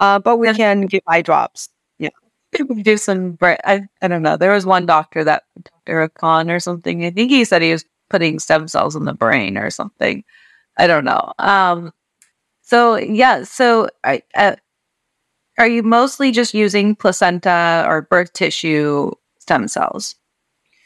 [0.01, 2.11] uh, but we can give eye drops Yeah,
[2.69, 4.37] we do some, I, I don't know.
[4.37, 5.45] There was one doctor that,
[5.87, 6.09] Dr.
[6.09, 7.05] Khan or something.
[7.05, 10.25] I think he said he was putting stem cells in the brain or something.
[10.79, 11.33] I don't know.
[11.39, 11.93] Um,
[12.63, 14.57] so yeah, so I, uh,
[15.59, 20.17] are you mostly just using placenta or birth tissue stem cells?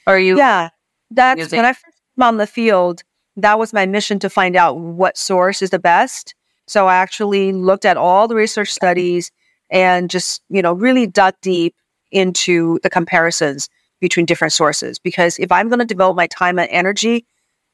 [0.06, 0.36] Or are you?
[0.36, 0.70] Yeah,
[1.10, 1.84] that's using- when I first
[2.16, 3.02] came on the field.
[3.36, 6.34] That was my mission to find out what source is the best.
[6.68, 9.30] So I actually looked at all the research studies
[9.70, 11.74] and just, you know, really dug deep
[12.12, 13.68] into the comparisons
[14.00, 15.00] between different sources.
[15.00, 17.26] Because if I'm going to devote my time and energy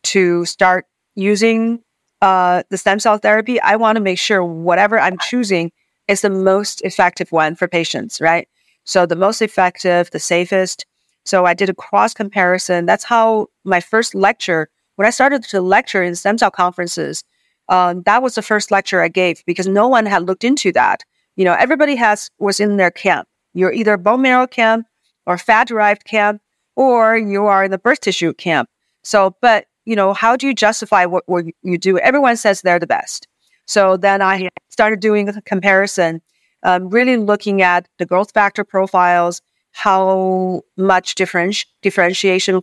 [0.04, 1.82] to start using
[2.22, 5.72] uh, the stem cell therapy, I want to make sure whatever I'm choosing
[6.08, 8.48] is the most effective one for patients, right?
[8.84, 10.86] So the most effective, the safest.
[11.24, 12.86] So I did a cross comparison.
[12.86, 17.24] That's how my first lecture, when I started to lecture in stem cell conferences,
[17.68, 21.04] um, that was the first lecture I gave because no one had looked into that
[21.40, 23.26] you know, everybody has was in their camp.
[23.54, 24.86] You're either bone marrow camp
[25.24, 26.42] or fat derived camp,
[26.76, 28.68] or you are in the birth tissue camp.
[29.02, 31.98] So, but you know, how do you justify what, what you do?
[31.98, 33.26] Everyone says they're the best.
[33.64, 36.20] So then I started doing a comparison,
[36.62, 39.40] um, really looking at the growth factor profiles,
[39.72, 42.60] how much differenti- differentiation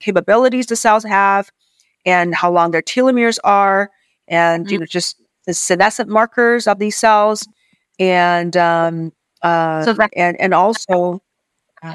[0.00, 1.50] capabilities the cells have,
[2.04, 3.90] and how long their telomeres are,
[4.28, 4.72] and mm-hmm.
[4.72, 7.46] you know, just the senescent markers of these cells
[7.98, 9.12] and um,
[9.42, 11.20] uh, so that- and and also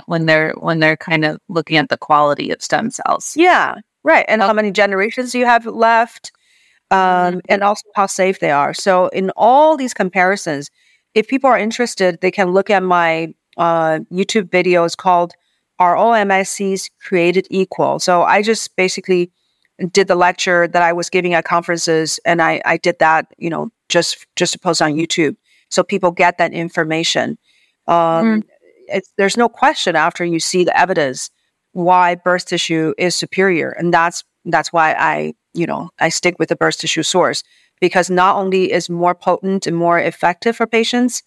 [0.06, 3.34] when they're when they're kind of looking at the quality of stem cells.
[3.36, 4.26] Yeah, right.
[4.28, 6.32] And how many generations you have left,
[6.92, 7.40] um, mm-hmm.
[7.50, 8.74] and also how safe they are.
[8.74, 10.70] So in all these comparisons,
[11.14, 15.34] if people are interested, they can look at my uh, YouTube videos called
[15.80, 19.32] "Are All MSCs Created Equal?" So I just basically
[19.92, 23.50] did the lecture that I was giving at conferences, and I I did that, you
[23.50, 25.36] know, just just to post on YouTube
[25.70, 27.38] so people get that information.
[27.88, 28.44] Um,
[28.90, 29.02] mm.
[29.18, 31.30] there's no question after you see the evidence
[31.74, 36.50] why birth tissue is superior, and that's that's why I you know I stick with
[36.50, 37.44] the birth tissue source
[37.80, 41.22] because not only is more potent and more effective for patients,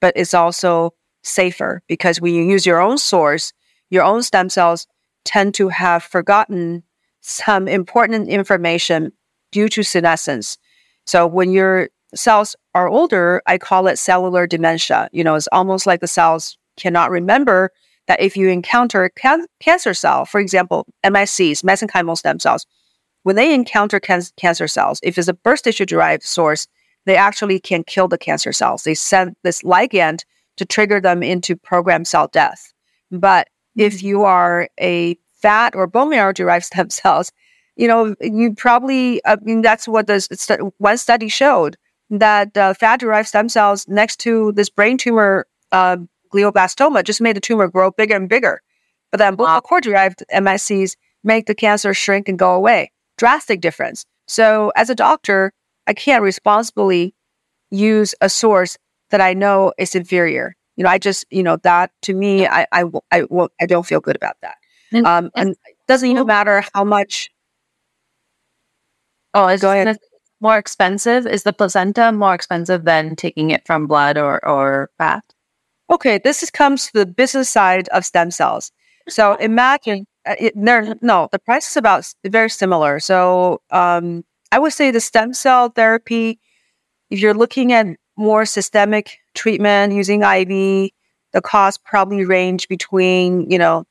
[0.00, 3.52] but it's also safer because when you use your own source,
[3.90, 4.86] your own stem cells
[5.24, 6.82] tend to have forgotten
[7.20, 9.12] some important information
[9.52, 10.58] due to senescence.
[11.06, 15.08] So when you're cells are older, I call it cellular dementia.
[15.12, 17.70] You know, it's almost like the cells cannot remember
[18.08, 22.66] that if you encounter can- cancer cell, for example, MSCs, mesenchymal stem cells,
[23.22, 26.66] when they encounter can- cancer cells, if it's a birth tissue derived source,
[27.06, 28.82] they actually can kill the cancer cells.
[28.82, 30.24] They send this ligand
[30.60, 32.74] to trigger them into programmed cell death.
[33.10, 34.06] But if mm-hmm.
[34.06, 37.32] you are a fat or bone marrow derived stem cells,
[37.76, 41.78] you know, you probably, I mean, that's what the st- one study showed
[42.10, 45.96] that uh, fat derived stem cells next to this brain tumor, uh,
[46.30, 48.60] glioblastoma, just made the tumor grow bigger and bigger.
[49.10, 50.94] But then umbilical cord derived MSCs
[51.24, 52.92] make the cancer shrink and go away.
[53.16, 54.04] Drastic difference.
[54.26, 55.52] So, as a doctor,
[55.86, 57.14] I can't responsibly
[57.70, 58.76] use a source
[59.10, 60.54] that I know is inferior.
[60.76, 63.24] You know, I just, you know, that to me, I, I, I,
[63.60, 64.56] I don't feel good about that.
[64.92, 67.30] And, um, and, and it doesn't even matter how much.
[69.34, 69.96] Oh, go ahead.
[70.40, 71.26] More expensive?
[71.26, 75.22] Is the placenta more expensive than taking it from blood or, or fat?
[75.90, 78.72] Okay, this is, comes to the business side of stem cells.
[79.08, 80.94] So imagine uh, it, there.
[81.02, 83.00] No, the price is about very similar.
[83.00, 86.40] So um, I would say the stem cell therapy.
[87.10, 87.86] If you're looking at
[88.20, 90.90] more systemic treatment using IV,
[91.32, 93.84] the cost probably range between you know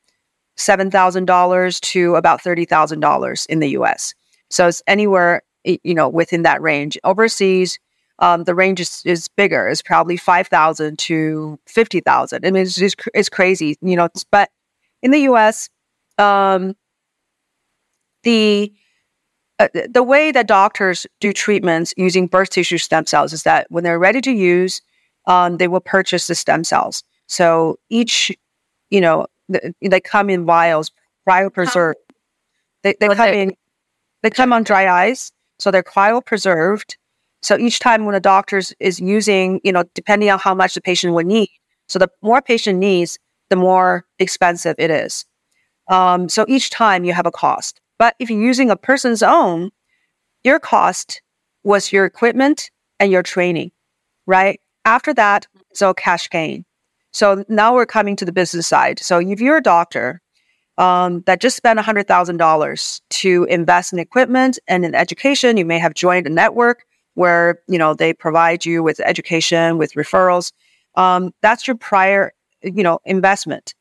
[0.56, 4.13] seven thousand dollars to about thirty thousand dollars in the U.S.
[4.50, 6.98] So it's anywhere you know within that range.
[7.04, 7.80] Overseas,
[8.20, 9.68] um, the range is, is bigger.
[9.68, 12.46] It's probably five thousand to fifty thousand.
[12.46, 14.10] I mean, it's just it's crazy, you know.
[14.32, 14.50] But
[15.02, 15.70] in the U.S.,
[16.20, 16.76] um,
[18.24, 18.72] the
[19.60, 23.84] uh, the way that doctors do treatments using birth tissue stem cells is that when
[23.84, 24.82] they're ready to use,
[25.28, 27.04] um, they will purchase the stem cells.
[27.28, 28.36] So each,
[28.89, 30.91] you know, th- they come in vials,
[31.28, 31.95] cryopreserved.
[32.84, 33.54] They, they come in,
[34.24, 36.95] they come on dry ice, so they're cryopreserved.
[37.41, 40.82] So each time when a doctor is using, you know, depending on how much the
[40.82, 41.50] patient would need,
[41.88, 43.17] so the more patient needs,
[43.50, 45.26] the more expensive it is.
[45.89, 47.82] Um, so each time you have a cost.
[48.00, 49.72] But if you're using a person's own,
[50.44, 51.22] your cost
[51.64, 53.72] was your equipment and your training,
[54.26, 54.60] right?
[54.86, 56.66] After that, so cash gain.
[57.12, 59.00] So now we're coming to the business side.
[59.00, 60.22] So if you're a doctor
[60.78, 65.94] um, that just spent $100,000 to invest in equipment and in education, you may have
[65.94, 66.86] joined a network
[67.16, 70.54] where, you know, they provide you with education, with referrals.
[70.96, 72.32] Um, that's your prior,
[72.62, 73.74] you know, investment.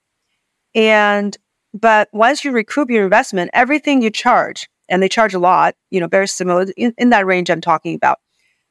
[0.75, 1.37] And
[1.75, 6.01] but once you recoup your investment, everything you charge, and they charge a lot, you
[6.01, 8.19] know, very similar in, in that range I'm talking about,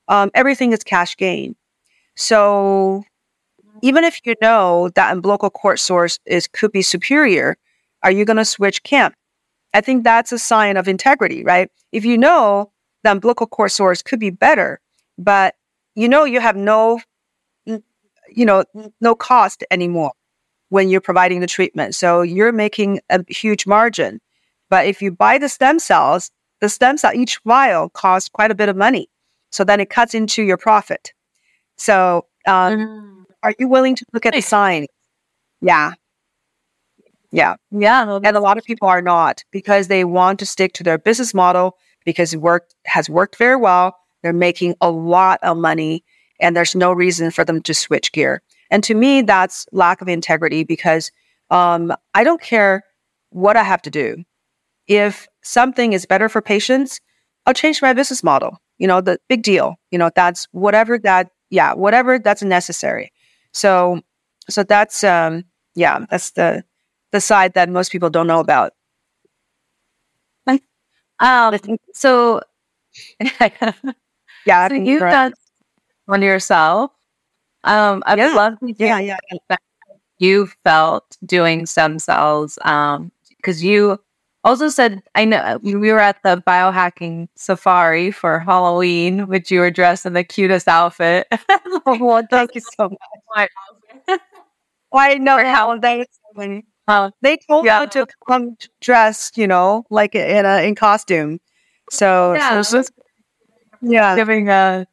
[0.08, 1.56] um, everything is cash gain.
[2.16, 3.04] So
[3.82, 7.58] even if you know that umbilical cord source is could be superior,
[8.04, 9.16] are you going to switch camp?
[9.74, 11.70] I think that's a sign of integrity, right?
[11.92, 12.72] If you know
[13.04, 14.80] the umbilical cord source could be better,
[15.20, 15.56] but
[15.96, 17.00] you know you have no,
[17.66, 18.64] you know,
[19.02, 20.14] no cost anymore
[20.70, 21.96] when you're providing the treatment.
[21.96, 24.20] So you're making a huge margin.
[24.70, 28.56] But if you buy the stem cells, the stem cell, each vial costs quite a
[28.56, 29.10] bit of money.
[29.52, 31.14] So then it cuts into your profit.
[31.78, 33.24] So um, mm.
[33.44, 34.88] are you willing to look at the sign?
[35.62, 35.94] Yeah.
[37.32, 37.56] Yeah.
[37.72, 38.20] Yeah.
[38.24, 41.34] And a lot of people are not because they want to stick to their business
[41.34, 43.98] model because it worked has worked very well.
[44.22, 46.04] They're making a lot of money
[46.40, 48.42] and there's no reason for them to switch gear.
[48.70, 51.12] And to me, that's lack of integrity because
[51.50, 52.84] um, I don't care
[53.30, 54.24] what I have to do.
[54.88, 57.00] If something is better for patients,
[57.46, 58.62] I'll change my business model.
[58.78, 59.76] You know, the big deal.
[59.92, 63.12] You know, that's whatever that, yeah, whatever that's necessary.
[63.54, 64.02] So,
[64.50, 66.64] so that's, um, yeah, that's the
[67.12, 68.74] the side that most people don't know about.
[71.20, 71.58] Um,
[71.94, 72.42] so,
[74.46, 75.34] yeah, so you've done
[76.08, 76.92] on yourself
[77.64, 78.34] um, I'd yeah.
[78.34, 79.18] love to yeah, yeah.
[80.20, 84.00] you felt doing stem cells um, because you
[84.44, 89.72] also said I know we were at the biohacking safari for Halloween, which you were
[89.72, 91.28] dressed in the cutest outfit.
[91.86, 92.90] well, thank you so
[93.36, 93.50] much.
[94.90, 96.06] Why no how they
[96.88, 97.82] uh, they told yeah.
[97.82, 101.40] me to come dressed, you know, like in a in costume.
[101.90, 102.84] So yeah, so
[103.82, 104.16] yeah.
[104.16, 104.88] giving a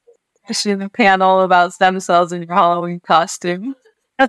[0.66, 3.74] in the panel about stem cells in your Halloween costume.
[4.18, 4.28] a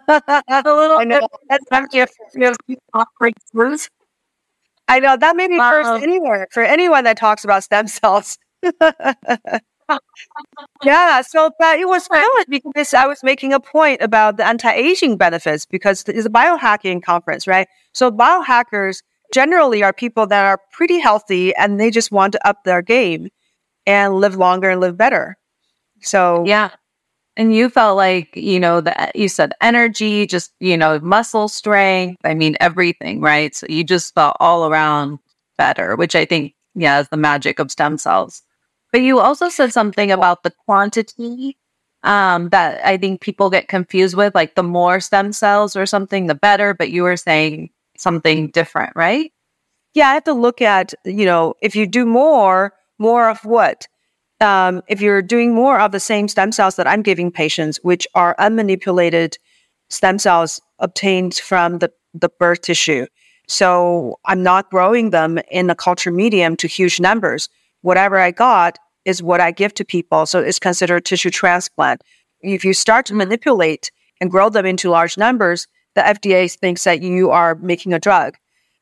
[0.65, 1.27] little I know.
[1.49, 2.07] That's you
[2.43, 3.89] have, breakthroughs.
[4.87, 5.71] I know that may be wow.
[5.71, 8.37] first um, anywhere for anyone that talks about stem cells.
[10.83, 15.17] yeah, so but it was good because I was making a point about the anti-aging
[15.17, 17.67] benefits because it's a biohacking conference, right?
[17.93, 19.01] So biohackers
[19.33, 23.29] generally are people that are pretty healthy and they just want to up their game
[23.85, 25.37] and live longer and live better.
[26.01, 26.71] So yeah.
[27.37, 32.21] And you felt like, you know, that you said energy, just, you know, muscle strength.
[32.23, 33.53] I mean, everything, right?
[33.53, 35.19] So you just felt all around
[35.57, 38.41] better, which I think, yeah, is the magic of stem cells.
[38.91, 41.57] But you also said something about the quantity
[42.03, 46.27] um, that I think people get confused with, like the more stem cells or something,
[46.27, 46.73] the better.
[46.73, 49.31] But you were saying something different, right?
[49.95, 53.87] yeah, I have to look at, you know, if you do more, more of what?
[54.41, 58.07] Um, if you're doing more of the same stem cells that I'm giving patients, which
[58.15, 59.37] are unmanipulated
[59.89, 63.05] stem cells obtained from the, the birth tissue.
[63.47, 67.47] So I'm not growing them in a culture medium to huge numbers.
[67.81, 70.25] Whatever I got is what I give to people.
[70.25, 72.01] So it's considered tissue transplant.
[72.41, 77.01] If you start to manipulate and grow them into large numbers, the FDA thinks that
[77.01, 78.35] you are making a drug.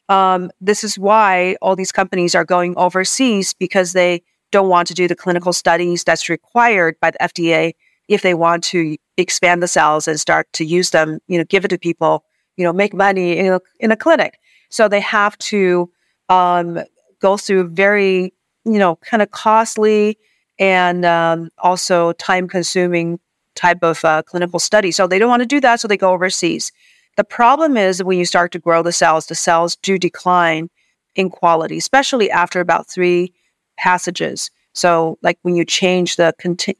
[0.09, 4.23] Um, this is why all these companies are going overseas because they
[4.53, 7.73] don't want to do the clinical studies that's required by the FDA
[8.07, 11.65] if they want to expand the cells and start to use them, you know, give
[11.65, 12.23] it to people,
[12.55, 14.37] you know, make money in a, in a clinic.
[14.69, 15.89] So they have to
[16.29, 16.79] um,
[17.19, 18.33] go through very,
[18.65, 20.17] you know, kind of costly
[20.59, 23.19] and um, also time consuming
[23.55, 24.91] type of uh, clinical study.
[24.91, 25.79] So they don't want to do that.
[25.79, 26.71] So they go overseas.
[27.17, 30.69] The problem is when you start to grow the cells, the cells do decline
[31.15, 33.33] in quality, especially after about three
[33.77, 34.51] passages.
[34.73, 36.77] So, like when you change the conti-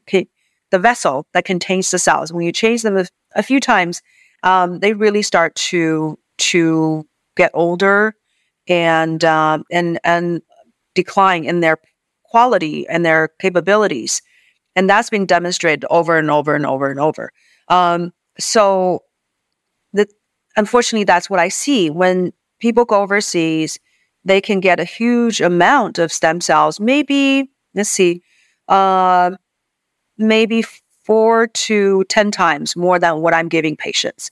[0.70, 4.02] the vessel that contains the cells, when you change them a, a few times,
[4.42, 8.14] um, they really start to to get older
[8.68, 10.42] and um, and and
[10.94, 11.78] decline in their
[12.24, 14.22] quality and their capabilities,
[14.74, 17.30] and that's been demonstrated over and over and over and over.
[17.68, 19.04] Um, so,
[19.92, 20.08] the
[20.56, 23.78] unfortunately, that's what I see when people go overseas.
[24.24, 26.80] They can get a huge amount of stem cells.
[26.80, 28.22] Maybe let's see,
[28.68, 29.32] uh,
[30.16, 30.64] maybe
[31.04, 34.30] four to ten times more than what I'm giving patients.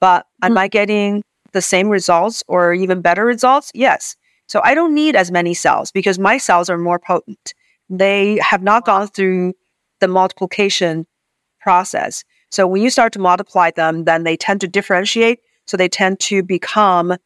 [0.00, 0.52] But mm-hmm.
[0.52, 1.22] am I getting
[1.52, 3.70] the same results or even better results?
[3.74, 4.16] Yes.
[4.46, 7.54] So I don't need as many cells because my cells are more potent.
[7.88, 9.54] They have not gone through
[10.00, 11.06] the multiplication
[11.60, 12.24] process.
[12.50, 16.20] So when you start to multiply them, then they tend to differentiate so they tend
[16.20, 17.16] to become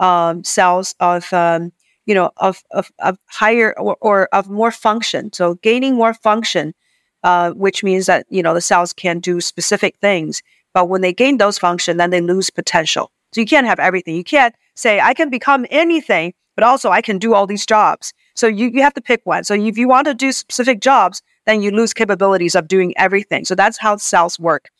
[0.00, 1.72] um, cells of, um,
[2.06, 5.32] you know, of, of, of higher or, or, of more function.
[5.32, 6.74] So gaining more function,
[7.22, 10.42] uh, which means that, you know, the cells can do specific things.
[10.74, 13.12] But when they gain those function, then they lose potential.
[13.32, 14.16] So you can't have everything.
[14.16, 18.12] You can't say, I can become anything, but also I can do all these jobs.
[18.34, 19.44] So you, you have to pick one.
[19.44, 23.44] So if you want to do specific jobs, then you lose capabilities of doing everything.
[23.44, 24.70] So that's how cells work.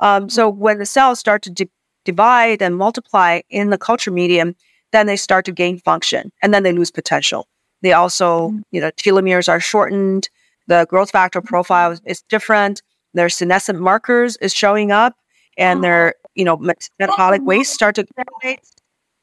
[0.00, 1.70] Um, so when the cells start to de-
[2.04, 4.56] divide and multiply in the culture medium,
[4.92, 7.46] then they start to gain function and then they lose potential.
[7.82, 8.60] They also, mm-hmm.
[8.70, 10.28] you know, telomeres are shortened.
[10.66, 12.82] The growth factor profile is, different.
[13.14, 15.16] Their senescent markers is showing up
[15.56, 15.82] and oh.
[15.82, 18.60] their, you know, metabolic waste start to accumulate.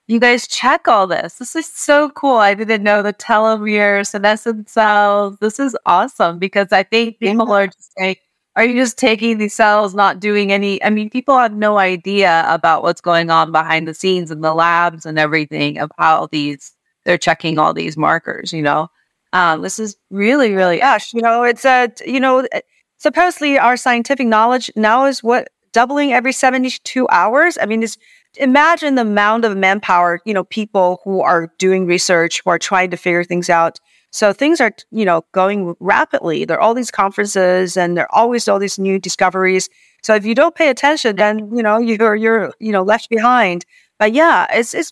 [0.07, 1.34] You guys check all this.
[1.34, 2.38] This is so cool.
[2.38, 5.38] I didn't know the telomere, senescent cells.
[5.39, 8.22] This is awesome because I think people are just like,
[8.58, 10.84] are you just taking these cells, not doing any?
[10.84, 14.53] I mean, people have no idea about what's going on behind the scenes in the
[14.53, 16.74] labs and everything of how these
[17.05, 18.51] they're checking all these markers.
[18.51, 18.89] You know,
[19.32, 20.80] um, this is really, really.
[20.80, 22.62] Gosh, you know, it's a you know, eh,
[22.97, 27.60] supposedly our scientific knowledge now is what doubling every seventy-two hours.
[27.62, 27.99] I mean, it's
[28.38, 32.89] imagine the amount of manpower, you know, people who are doing research, who are trying
[32.89, 33.80] to figure things out
[34.18, 36.43] so things are, you know, going rapidly.
[36.43, 39.70] There are all these conferences and there are always all these new discoveries.
[40.01, 43.63] So if you don't pay attention, then, you know, you're, you're, you know, left behind.
[43.99, 44.91] But yeah, it's, it's,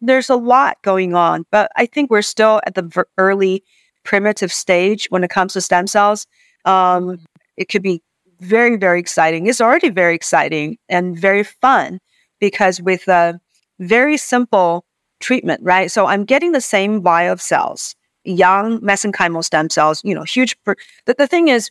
[0.00, 3.62] there's a lot going on, but I think we're still at the early
[4.04, 6.26] primitive stage when it comes to stem cells.
[6.64, 7.18] Um,
[7.58, 8.02] it could be
[8.40, 9.48] very, very exciting.
[9.48, 12.00] It's already very exciting and very fun
[12.40, 13.38] because with a
[13.80, 14.86] very simple
[15.20, 15.90] treatment, right?
[15.90, 17.94] So I'm getting the same bio of cells
[18.24, 20.60] young mesenchymal stem cells, you know, huge.
[20.64, 21.70] Per- the, the thing is,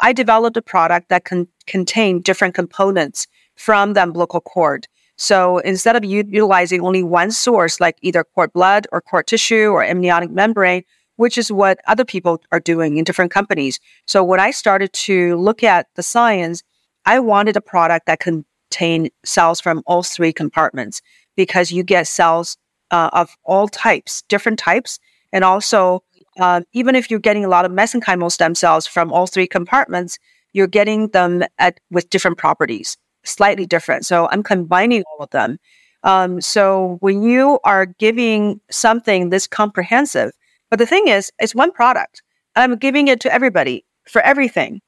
[0.00, 4.86] I developed a product that can contain different components from the umbilical cord.
[5.16, 9.68] So instead of u- utilizing only one source, like either cord blood or cord tissue
[9.68, 10.84] or amniotic membrane,
[11.16, 13.80] which is what other people are doing in different companies.
[14.06, 16.62] So when I started to look at the science,
[17.06, 21.00] I wanted a product that contained cells from all three compartments
[21.36, 22.58] because you get cells
[22.90, 24.98] uh, of all types, different types,
[25.32, 26.02] and also,
[26.38, 30.18] uh, even if you're getting a lot of mesenchymal stem cells from all three compartments,
[30.52, 34.06] you're getting them at with different properties, slightly different.
[34.06, 35.58] So I'm combining all of them.
[36.02, 40.32] Um, so when you are giving something this comprehensive,
[40.70, 42.22] but the thing is, it's one product.
[42.54, 44.80] I'm giving it to everybody for everything.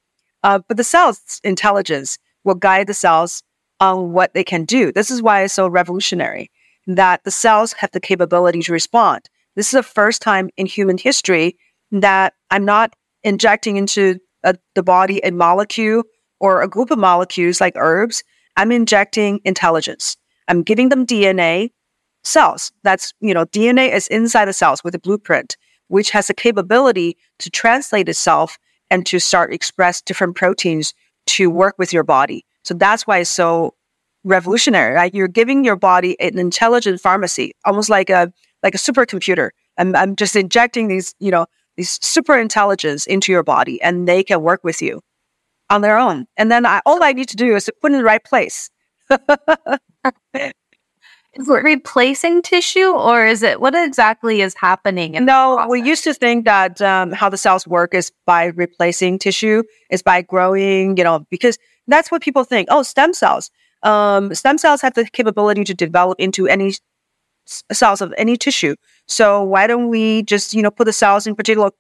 [0.43, 3.43] Uh, but the cell's intelligence will guide the cells
[3.80, 4.93] on what they can do.
[4.93, 6.51] This is why it's so revolutionary
[6.86, 9.28] that the cells have the capability to respond.
[9.59, 11.59] This is the first time in human history
[11.90, 12.94] that I'm not
[13.24, 16.04] injecting into a, the body a molecule
[16.38, 18.22] or a group of molecules like herbs.
[18.56, 20.16] I'm injecting intelligence.
[20.46, 21.70] I'm giving them DNA
[22.22, 22.70] cells.
[22.84, 25.56] That's, you know, DNA is inside the cells with a blueprint,
[25.88, 28.59] which has the capability to translate itself
[28.92, 30.94] and to start express different proteins
[31.26, 32.46] to work with your body.
[32.62, 33.74] So that's why it's so
[34.22, 35.12] revolutionary, right?
[35.12, 38.32] You're giving your body an intelligent pharmacy, almost like a
[38.62, 39.50] like a supercomputer.
[39.78, 41.46] I'm I'm just injecting these, you know,
[41.76, 45.00] these super intelligence into your body and they can work with you
[45.70, 46.26] on their own.
[46.36, 48.70] And then I, all I need to do is to put in the right place.
[49.11, 49.18] is
[51.48, 55.12] it replacing tissue or is it what exactly is happening?
[55.24, 59.62] no, we used to think that um, how the cells work is by replacing tissue,
[59.90, 62.68] is by growing, you know, because that's what people think.
[62.70, 63.50] Oh, stem cells.
[63.82, 66.74] Um, stem cells have the capability to develop into any
[67.72, 68.74] cells of any tissue.
[69.07, 71.70] So why don't we just, you know, put the cells in particular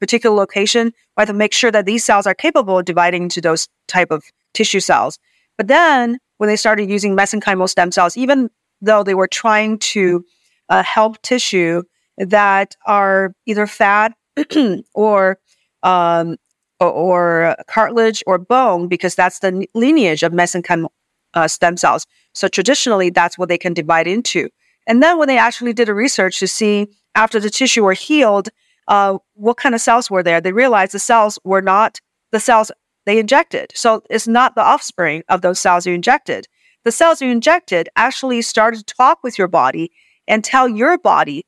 [0.00, 3.68] particular location, right, to make sure that these cells are capable of dividing into those
[3.88, 4.24] type of
[4.54, 5.18] tissue cells.
[5.58, 8.50] But then when they started using mesenchymal stem cells, even
[8.80, 10.24] though they were trying to
[10.68, 11.82] uh, help tissue
[12.18, 14.14] that are either fat
[14.94, 15.38] or
[15.82, 16.36] um,
[16.80, 20.88] or, or, cartilage or bone, because that's the lineage of mesenchymal
[21.32, 22.06] uh, stem cells.
[22.34, 24.48] So traditionally, that's what they can divide into.
[24.86, 28.48] And then when they actually did a research to see after the tissue were healed,
[28.88, 32.00] uh, what kind of cells were there, they realized the cells were not
[32.32, 32.70] the cells
[33.04, 33.72] they injected.
[33.74, 36.46] So it's not the offspring of those cells you injected
[36.86, 39.90] the cells you injected actually started to talk with your body
[40.28, 41.44] and tell your body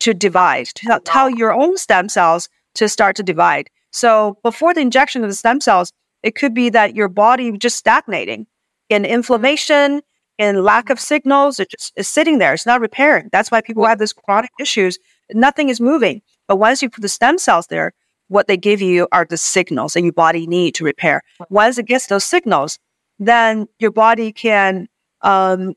[0.00, 3.70] to divide, to tell your own stem cells to start to divide.
[3.92, 5.92] So before the injection of the stem cells,
[6.24, 8.48] it could be that your body just stagnating
[8.88, 10.02] in inflammation,
[10.38, 11.60] in lack of signals.
[11.60, 12.54] It just is sitting there.
[12.54, 13.28] It's not repairing.
[13.32, 14.98] That's why people have these chronic issues.
[15.32, 16.22] Nothing is moving.
[16.48, 17.92] But once you put the stem cells there,
[18.28, 21.22] what they give you are the signals that your body need to repair.
[21.50, 22.78] Once it gets those signals,
[23.18, 24.88] then your body can
[25.20, 25.74] um,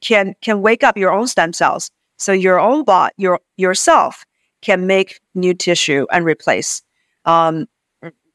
[0.00, 1.90] can can wake up your own stem cells.
[2.16, 4.24] So your own body, your yourself
[4.62, 6.82] can make new tissue and replace
[7.24, 7.66] um,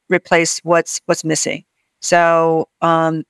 [0.08, 1.64] replace what's what's missing.
[2.00, 3.24] So um,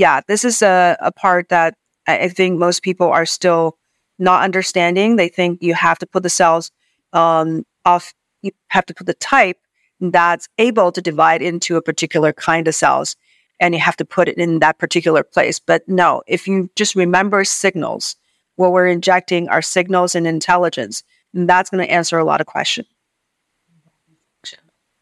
[0.00, 1.74] yeah, this is a, a part that
[2.06, 3.76] I think most people are still
[4.18, 5.16] not understanding.
[5.16, 6.72] They think you have to put the cells
[7.12, 8.14] um, off.
[8.40, 9.58] You have to put the type
[10.00, 13.14] that's able to divide into a particular kind of cells
[13.60, 15.58] and you have to put it in that particular place.
[15.58, 18.16] But no, if you just remember signals,
[18.56, 21.02] what we're injecting are signals and intelligence,
[21.34, 22.88] and that's going to answer a lot of questions.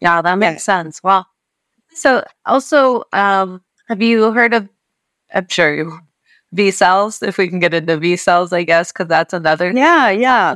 [0.01, 0.83] Yeah, that makes yeah.
[0.83, 1.01] sense.
[1.05, 1.27] Well,
[1.93, 4.69] so also, um, have you heard of?
[5.35, 5.99] I'm sure you
[6.53, 7.23] V cells.
[7.23, 9.71] If we can get into V cells, I guess, because that's another.
[9.73, 10.55] Yeah, yeah.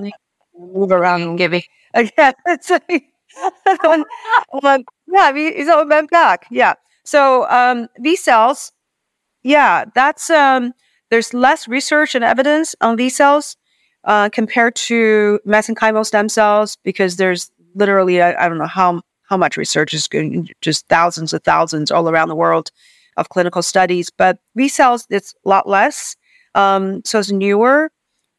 [0.59, 1.63] Move around, giving.
[1.95, 3.05] Yeah, it's like,
[3.83, 4.05] one,
[4.61, 5.33] one, yeah.
[5.33, 6.47] V, so went back.
[6.51, 6.75] Yeah.
[7.05, 8.73] So um, V cells,
[9.43, 10.73] yeah, that's um,
[11.11, 13.57] there's less research and evidence on V cells
[14.05, 19.37] uh, compared to mesenchymal stem cells because there's literally I, I, don't know how how
[19.37, 22.71] much research is going just thousands of thousands all around the world
[23.17, 24.11] of clinical studies.
[24.11, 26.17] But V cells, it's a lot less.
[26.55, 27.91] Um, so it's newer.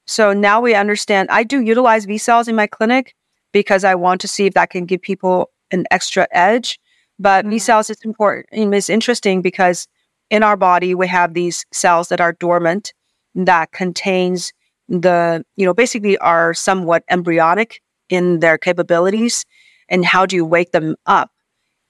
[0.05, 1.29] So now we understand.
[1.31, 3.15] I do utilize V cells in my clinic
[3.51, 6.79] because I want to see if that can give people an extra edge
[7.19, 7.57] but mm-hmm.
[7.57, 8.47] cells is important.
[8.51, 9.87] It's interesting because
[10.29, 12.93] in our body we have these cells that are dormant
[13.35, 14.53] that contains
[14.89, 19.45] the you know basically are somewhat embryonic in their capabilities
[19.89, 21.31] and how do you wake them up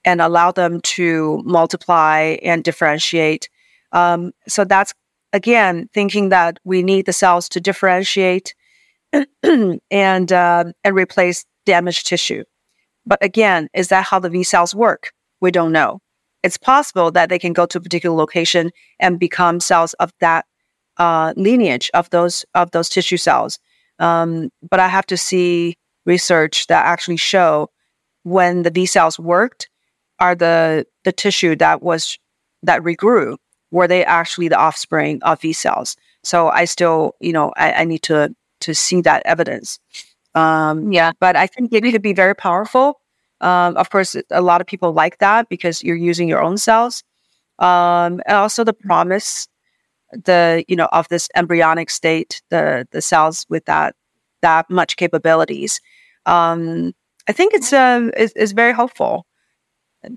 [0.04, 3.48] and allow them to multiply and differentiate
[3.92, 4.94] um, so that's
[5.32, 8.54] again thinking that we need the cells to differentiate
[9.90, 12.44] and uh, and replace damaged tissue
[13.06, 15.12] but again, is that how the V cells work?
[15.40, 16.00] We don't know.
[16.42, 20.46] It's possible that they can go to a particular location and become cells of that
[20.96, 23.58] uh, lineage of those of those tissue cells.
[23.98, 25.76] Um, but I have to see
[26.06, 27.70] research that actually show
[28.22, 29.68] when the V cells worked,
[30.24, 32.18] are the the tissue that was
[32.62, 33.36] that regrew
[33.70, 35.96] were they actually the offspring of V cells?
[36.22, 39.78] So I still, you know, I, I need to to see that evidence.
[40.34, 43.00] Um, yeah, but I think it could be very powerful.
[43.40, 47.04] Um, of course, a lot of people like that because you're using your own cells.
[47.58, 49.46] Um, and also the promise,
[50.12, 53.94] the you know of this embryonic state, the the cells with that
[54.40, 55.80] that much capabilities.
[56.24, 56.94] Um,
[57.28, 59.26] I think it's uh, it's, is very hopeful.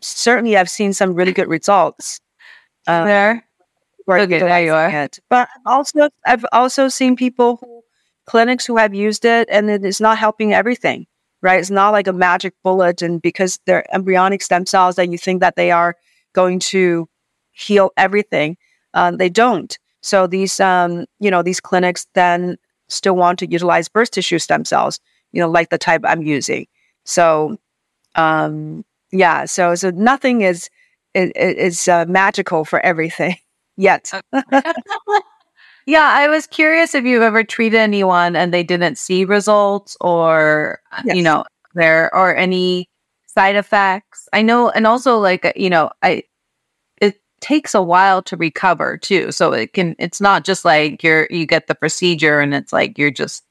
[0.01, 2.19] Certainly, I've seen some really good results.
[2.87, 3.47] Uh, there,
[4.09, 4.89] okay, there you are.
[4.89, 5.19] It.
[5.29, 7.77] But also, I've also seen people who
[8.27, 11.07] clinics who have used it and it is not helping everything,
[11.41, 11.59] right?
[11.59, 13.01] It's not like a magic bullet.
[13.01, 15.95] And because they're embryonic stem cells that you think that they are
[16.33, 17.09] going to
[17.53, 18.57] heal everything,
[18.93, 19.77] uh, they don't.
[20.01, 22.57] So these, um, you know, these clinics then
[22.89, 24.99] still want to utilize birth tissue stem cells,
[25.31, 26.67] you know, like the type I'm using.
[27.05, 27.57] So,
[28.15, 30.69] um, yeah, so so nothing is
[31.13, 33.35] is, is uh, magical for everything
[33.77, 34.11] yet.
[35.85, 40.81] yeah, I was curious if you've ever treated anyone and they didn't see results, or
[41.05, 41.15] yes.
[41.15, 42.89] you know, there or any
[43.27, 44.27] side effects.
[44.33, 46.23] I know, and also like you know, I
[47.01, 49.31] it takes a while to recover too.
[49.31, 52.97] So it can it's not just like you're you get the procedure and it's like
[52.97, 53.43] you're just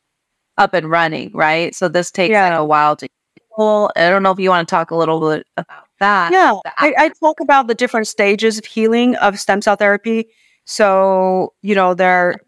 [0.59, 1.75] up and running, right?
[1.75, 2.57] So this takes yeah.
[2.57, 3.09] a while to
[3.57, 3.91] heal.
[3.97, 6.33] I don't know if you want to talk a little bit about that.
[6.33, 10.29] Yeah, I, I talk about the different stages of healing of stem cell therapy.
[10.65, 12.41] So you know there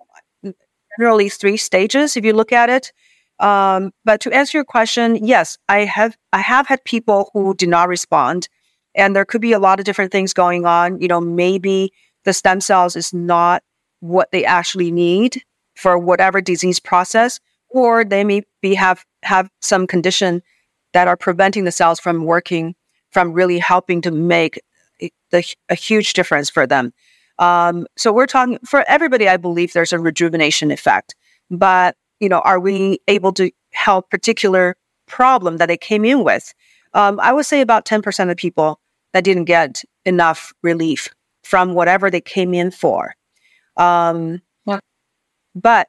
[0.44, 0.52] are
[0.98, 2.92] generally three stages if you look at it.
[3.40, 7.68] Um, but to answer your question, yes, I have I have had people who did
[7.68, 8.48] not respond,
[8.94, 11.00] and there could be a lot of different things going on.
[11.00, 11.92] You know, maybe
[12.24, 13.62] the stem cells is not
[14.00, 15.42] what they actually need
[15.76, 17.38] for whatever disease process,
[17.68, 20.42] or they may be have have some condition
[20.98, 22.74] that are preventing the cells from working,
[23.12, 24.60] from really helping to make
[25.30, 26.92] the, a huge difference for them.
[27.38, 29.28] Um, so we're talking for everybody.
[29.28, 31.14] I believe there's a rejuvenation effect,
[31.52, 34.74] but you know, are we able to help particular
[35.06, 36.52] problem that they came in with?
[36.94, 38.80] Um, I would say about 10% of people
[39.12, 41.10] that didn't get enough relief
[41.44, 43.14] from whatever they came in for.
[43.76, 44.80] Um, yeah.
[45.54, 45.86] But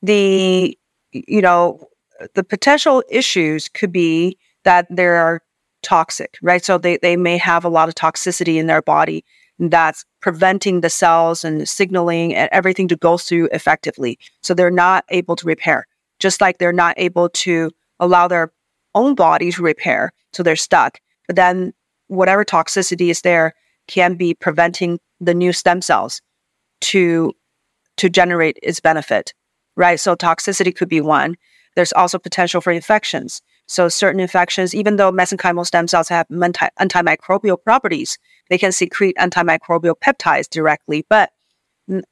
[0.00, 0.78] the,
[1.12, 1.89] you know,
[2.34, 5.42] the potential issues could be that they are
[5.82, 6.64] toxic, right?
[6.64, 9.24] So they, they may have a lot of toxicity in their body
[9.58, 14.18] that's preventing the cells and signaling and everything to go through effectively.
[14.42, 15.86] So they're not able to repair,
[16.18, 18.52] just like they're not able to allow their
[18.94, 20.12] own body to repair.
[20.32, 21.00] So they're stuck.
[21.26, 21.72] But then
[22.08, 23.54] whatever toxicity is there
[23.86, 26.22] can be preventing the new stem cells
[26.80, 27.34] to
[27.96, 29.34] to generate its benefit,
[29.76, 30.00] right?
[30.00, 31.36] So toxicity could be one.
[31.76, 33.42] There's also potential for infections.
[33.66, 38.18] So certain infections, even though mesenchymal stem cells have anti- antimicrobial properties,
[38.48, 41.30] they can secrete antimicrobial peptides directly, but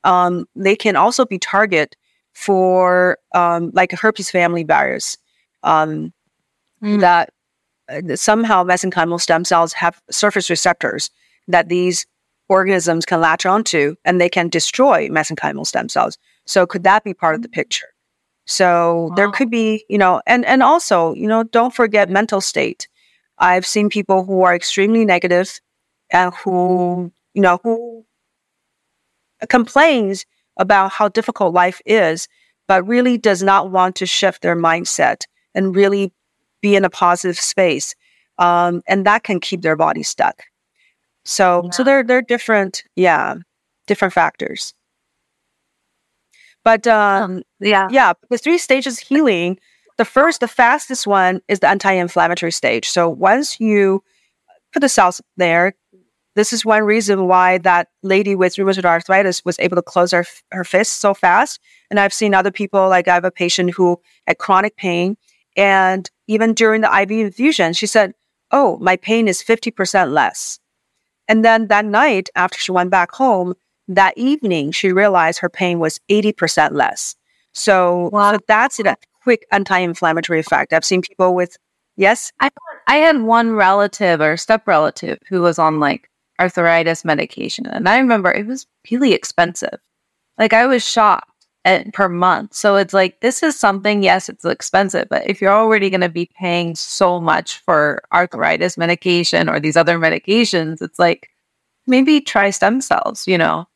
[0.05, 1.97] um, they can also be target
[2.33, 5.19] for um, like a herpes family virus
[5.65, 6.13] um,
[6.83, 7.01] mm.
[7.01, 7.31] that
[7.89, 11.11] uh, somehow mesenchymal stem cells have surface receptors
[11.49, 12.07] that these
[12.49, 16.19] organisms can latch onto and they can destroy mesenchymal stem cells.
[16.47, 17.53] So could that be part of the mm.
[17.53, 17.89] picture?
[18.49, 19.15] So wow.
[19.15, 22.89] there could be, you know, and and also, you know, don't forget mental state.
[23.39, 25.61] I've seen people who are extremely negative
[26.11, 28.07] and who, you know, who
[29.49, 30.25] complains
[30.57, 32.27] about how difficult life is,
[32.67, 35.25] but really does not want to shift their mindset
[35.55, 36.11] and really
[36.63, 37.95] be in a positive space.
[38.39, 40.45] Um, and that can keep their body stuck.
[41.25, 41.71] So, yeah.
[41.71, 43.35] so they're, they're different, yeah,
[43.87, 44.73] different factors.
[46.69, 49.59] But um, yeah, yeah, the three stages healing.
[49.97, 52.87] The first, the fastest one is the anti-inflammatory stage.
[52.91, 54.03] So once you
[54.75, 55.73] put the cells there,
[56.37, 60.27] this is one reason why that lady with rheumatoid arthritis was able to close her
[60.53, 61.59] her fist so fast.
[61.91, 65.17] And I've seen other people, like I have a patient who had chronic pain,
[65.57, 68.13] and even during the IV infusion, she said,
[68.51, 70.61] "Oh, my pain is fifty percent less."
[71.29, 73.55] And then that night, after she went back home,
[73.89, 77.17] that evening, she realized her pain was 80% less.
[77.53, 78.33] So, wow.
[78.33, 80.73] so that's a quick anti inflammatory effect.
[80.73, 81.57] I've seen people with,
[81.97, 82.33] yes?
[82.41, 82.51] I,
[82.87, 86.09] I had one relative or step relative who was on like
[86.41, 87.67] arthritis medication.
[87.67, 89.79] And I remember it was really expensive.
[90.39, 92.55] Like I was shocked at, per month.
[92.55, 96.09] So it's like, this is something, yes, it's expensive, but if you're already going to
[96.09, 101.31] be paying so much for arthritis medication or these other medications, it's like,
[101.89, 103.67] maybe try stem cells, you know?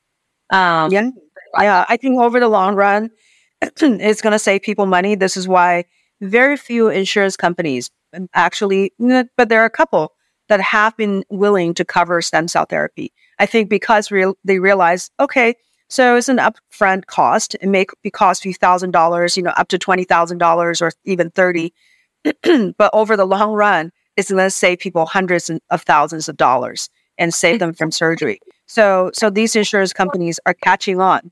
[0.52, 1.10] Um, yeah,
[1.58, 1.84] yeah.
[1.88, 3.10] I think over the long run,
[3.62, 5.14] it's going to save people money.
[5.14, 5.84] This is why
[6.20, 7.90] very few insurance companies
[8.34, 8.92] actually,
[9.36, 10.12] but there are a couple
[10.48, 13.12] that have been willing to cover stem cell therapy.
[13.38, 15.54] I think because real, they realize, okay,
[15.88, 17.54] so it's an upfront cost.
[17.60, 20.92] It may cost a few thousand dollars, you know, up to twenty thousand dollars or
[21.04, 21.72] even thirty.
[22.24, 26.88] but over the long run, it's going to save people hundreds of thousands of dollars
[27.18, 28.40] and save them from surgery.
[28.66, 31.30] So, so these insurance companies are catching on.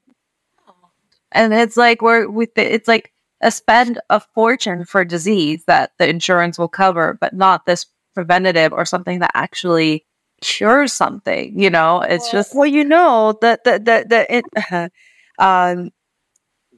[1.33, 5.93] And it's like we're with the, it's like a spend a fortune for disease that
[5.99, 10.05] the insurance will cover, but not this preventative or something that actually
[10.41, 11.59] cures something.
[11.59, 14.93] You know, it's well, just well, you know that that that that
[15.39, 15.91] um,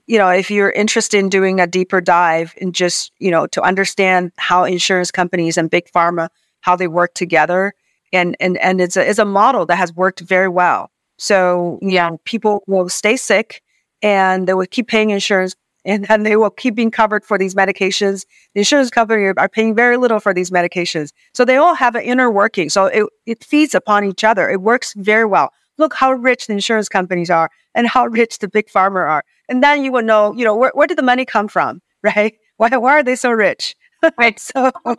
[0.07, 3.62] you know, if you're interested in doing a deeper dive and just you know to
[3.62, 6.28] understand how insurance companies and big pharma
[6.61, 7.74] how they work together
[8.12, 10.90] and and and it's a, it's a model that has worked very well.
[11.18, 13.62] So yeah, people will stay sick
[14.02, 15.54] and they will keep paying insurance
[15.84, 18.24] and then they will keep being covered for these medications.
[18.54, 21.12] The insurance company are paying very little for these medications.
[21.34, 22.70] So they all have an inner working.
[22.70, 24.48] So it, it feeds upon each other.
[24.48, 25.52] It works very well.
[25.78, 29.24] Look how rich the insurance companies are and how rich the big pharma are.
[29.48, 32.34] And then you will know, you know, where, where did the money come from, right?
[32.58, 33.74] Why, why are they so rich?
[34.18, 34.36] Right.
[34.36, 34.72] so,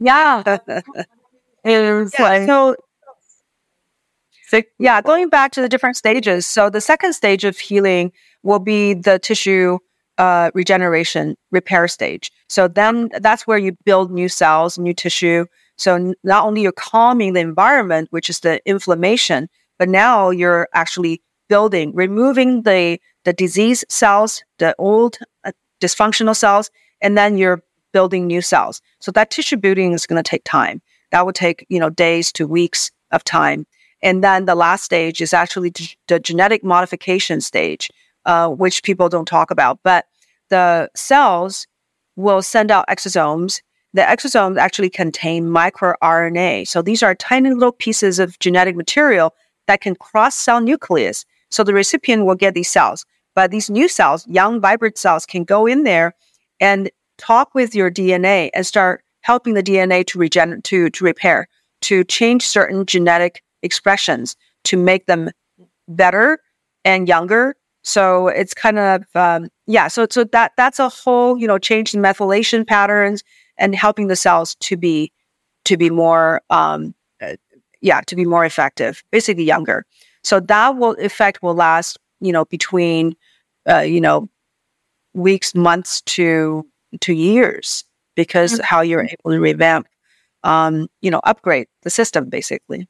[0.00, 0.58] yeah.
[1.68, 2.76] It yeah, like, so
[4.78, 6.46] yeah, going back to the different stages.
[6.46, 8.12] So the second stage of healing
[8.42, 9.78] will be the tissue
[10.16, 12.32] uh, regeneration repair stage.
[12.48, 15.46] So then that's where you build new cells, new tissue.
[15.76, 19.48] So n- not only you're calming the environment, which is the inflammation,
[19.78, 26.70] but now you're actually building, removing the the disease cells, the old uh, dysfunctional cells,
[27.00, 27.62] and then you're
[27.92, 28.80] building new cells.
[29.00, 30.80] So that tissue building is going to take time.
[31.10, 33.66] That would take you know days to weeks of time.
[34.02, 35.72] And then the last stage is actually
[36.06, 37.90] the genetic modification stage,
[38.26, 39.80] uh, which people don't talk about.
[39.82, 40.06] But
[40.50, 41.66] the cells
[42.16, 43.60] will send out exosomes.
[43.94, 46.68] The exosomes actually contain microRNA.
[46.68, 49.34] So these are tiny little pieces of genetic material
[49.66, 51.24] that can cross cell nucleus.
[51.50, 53.04] So the recipient will get these cells.
[53.34, 56.14] But these new cells, young, vibrant cells, can go in there
[56.60, 61.46] and talk with your DNA and start helping the DNA to regenerate, to, to repair,
[61.82, 65.28] to change certain genetic expressions to make them
[65.86, 66.38] better
[66.82, 67.54] and younger.
[67.82, 69.88] So it's kind of um, yeah.
[69.88, 73.22] So so that that's a whole you know change in methylation patterns
[73.58, 75.12] and helping the cells to be
[75.66, 77.36] to be more um, uh,
[77.82, 79.84] yeah to be more effective, basically younger.
[80.24, 83.14] So that will effect will last you know between
[83.68, 84.28] uh, you know
[85.12, 86.66] weeks, months to
[87.02, 87.84] to years
[88.18, 88.64] because mm-hmm.
[88.64, 89.86] how you're able to revamp
[90.44, 92.86] um, you know upgrade the system basically.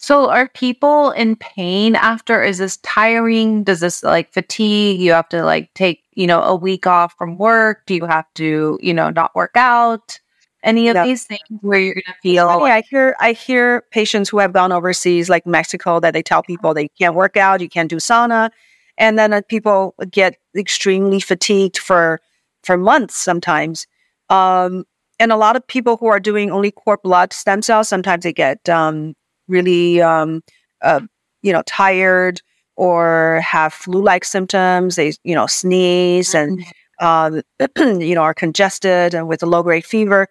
[0.00, 2.42] So are people in pain after?
[2.42, 3.64] Is this tiring?
[3.64, 5.00] Does this like fatigue?
[5.00, 7.82] You have to like take, you know, a week off from work?
[7.86, 10.20] Do you have to, you know, not work out?
[10.62, 11.04] Any of no.
[11.04, 14.70] these things where you're gonna feel funny, I hear I hear patients who have gone
[14.70, 18.50] overseas, like Mexico, that they tell people they can't work out, you can't do sauna.
[18.98, 22.20] And then uh, people get extremely fatigued for
[22.62, 23.86] for months sometimes.
[24.30, 24.84] Um,
[25.18, 28.32] and a lot of people who are doing only cord blood stem cells, sometimes they
[28.32, 29.14] get um,
[29.48, 30.42] really, um,
[30.82, 31.00] uh,
[31.42, 32.40] you know, tired
[32.76, 34.96] or have flu-like symptoms.
[34.96, 36.64] They, you know, sneeze and,
[37.00, 37.42] uh,
[37.78, 40.28] you know, are congested and with a low-grade fever.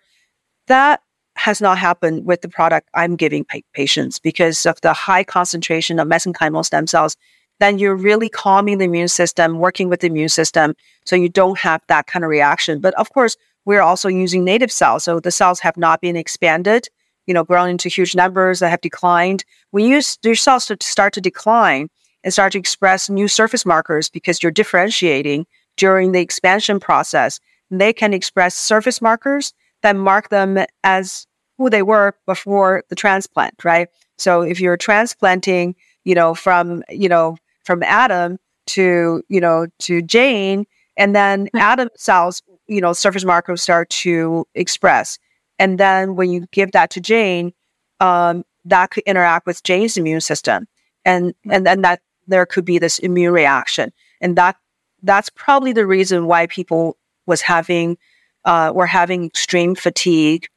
[0.68, 1.02] That
[1.36, 6.00] has not happened with the product I'm giving pa- patients because of the high concentration
[6.00, 7.16] of mesenchymal stem cells.
[7.60, 10.76] Then you're really calming the immune system, working with the immune system,
[11.06, 12.80] so you don't have that kind of reaction.
[12.80, 13.36] But of course,
[13.68, 16.90] we're also using native cells, so the cells have not been expanded
[17.28, 19.44] you know, grown into huge numbers that have declined.
[19.72, 21.90] When you, your cells to start to decline
[22.24, 25.46] and start to express new surface markers because you're differentiating
[25.76, 27.40] during the expansion process,
[27.70, 29.54] they can express surface markers
[29.84, 33.90] that mark them as who they were before the transplant, right?
[34.18, 40.02] So if you're transplanting, you know, from, you know, from Adam to, you know, to
[40.02, 40.66] Jane,
[40.96, 41.58] and then hmm.
[41.58, 45.18] Adam cells, you know, surface markers start to express.
[45.60, 47.54] And then when you give that to Jane,
[48.00, 50.68] um, that could interact with Jane's immune system.
[51.06, 53.92] And, and then that there could be this immune reaction.
[54.22, 54.58] And that,
[55.02, 57.98] that's probably the reason why people was having,
[58.46, 60.48] uh, were having extreme fatigue,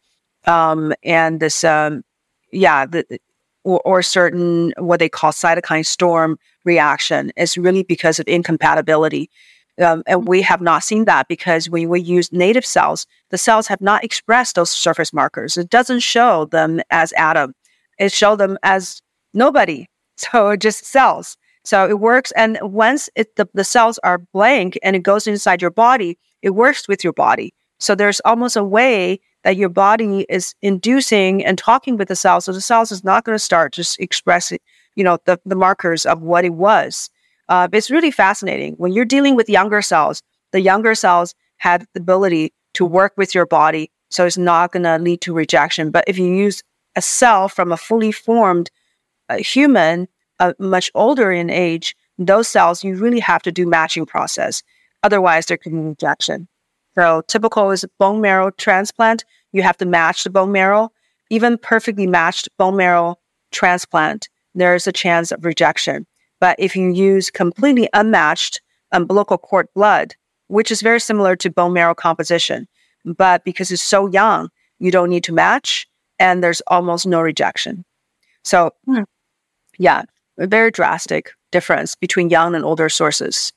[0.47, 2.03] um, and this, um,
[2.53, 3.21] yeah, the,
[3.65, 9.31] or, or certain what they call cytokine storm reaction is really because of incompatibility
[9.81, 13.67] um, and we have not seen that because when we use native cells, the cells
[13.69, 15.57] have not expressed those surface markers.
[15.57, 17.55] It doesn't show them as Adam.
[17.99, 19.03] It shows them as
[19.35, 19.87] nobody.
[20.17, 21.39] So just cells.
[21.65, 22.31] So it works.
[22.33, 26.51] And once it, the, the cells are blank and it goes inside your body, it
[26.51, 27.55] works with your body.
[27.79, 32.45] So there's almost a way that your body is inducing and talking with the cells.
[32.45, 34.59] So the cells is not going to start just expressing,
[34.95, 37.09] you know, the, the markers of what it was.
[37.51, 38.75] Uh, it's really fascinating.
[38.75, 40.23] When you're dealing with younger cells,
[40.53, 43.91] the younger cells have the ability to work with your body.
[44.09, 45.91] So it's not going to lead to rejection.
[45.91, 46.63] But if you use
[46.97, 48.71] a cell from a fully formed
[49.29, 54.07] uh, human, uh, much older in age, those cells, you really have to do matching
[54.07, 54.63] process.
[55.03, 56.49] Otherwise, there could be rejection.
[56.95, 59.25] So typical is bone marrow transplant.
[59.53, 60.93] You have to match the bone marrow.
[61.31, 63.17] Even perfectly matched bone marrow
[63.51, 66.07] transplant, there is a chance of rejection.
[66.41, 68.61] But if you use completely unmatched
[68.93, 70.15] umbilical cord blood,
[70.49, 72.67] which is very similar to bone marrow composition,
[73.05, 75.87] but because it's so young, you don't need to match
[76.19, 77.85] and there's almost no rejection.
[78.45, 79.03] So, hmm.
[79.79, 80.03] yeah,
[80.39, 83.53] a very drastic difference between young and older sources.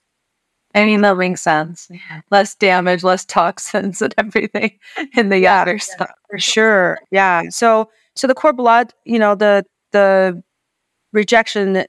[0.76, 1.90] I mean, that makes sense.
[2.32, 4.80] Less damage, less toxins and everything
[5.16, 7.00] in the yeah, outer yeah, For sure.
[7.12, 7.44] Yeah.
[7.50, 10.42] So, so the cord blood, you know, the, the
[11.12, 11.86] rejection,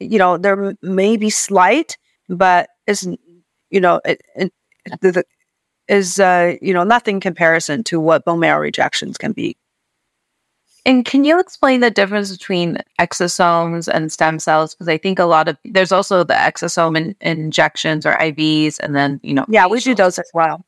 [0.00, 1.96] you know, there may be slight,
[2.28, 3.08] but is,
[3.70, 4.52] you know, it, it
[5.00, 5.24] the, the,
[5.88, 9.56] is, uh, you know, nothing comparison to what bone marrow rejections can be.
[10.86, 14.74] And can you explain the difference between exosomes and stem cells?
[14.74, 18.96] Because I think a lot of there's also the exosome in, injections or IVs, and
[18.96, 19.44] then you know.
[19.48, 20.64] Yeah, we do those as well.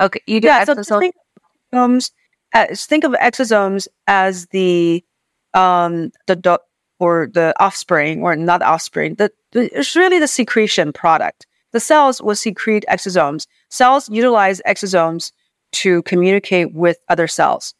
[0.00, 0.86] Okay, you do yeah, exosomes.
[0.86, 1.14] So think,
[1.72, 2.10] exosomes,
[2.52, 5.04] as, think of exosomes as the
[5.54, 6.60] um the
[6.98, 9.14] or the offspring or not offspring.
[9.14, 11.46] The, it's really the secretion product.
[11.72, 13.46] The cells will secrete exosomes.
[13.68, 15.32] Cells utilize exosomes
[15.72, 17.74] to communicate with other cells.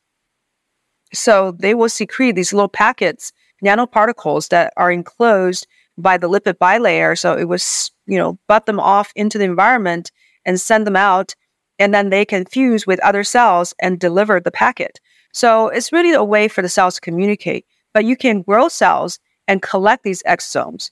[1.12, 3.32] So they will secrete these little packets,
[3.64, 5.66] nanoparticles that are enclosed
[5.96, 7.18] by the lipid bilayer.
[7.18, 10.12] So it was, you know, butt them off into the environment
[10.44, 11.34] and send them out.
[11.78, 15.00] And then they can fuse with other cells and deliver the packet.
[15.32, 17.64] So it's really a way for the cells to communicate.
[17.94, 20.90] But you can grow cells and collect these exosomes.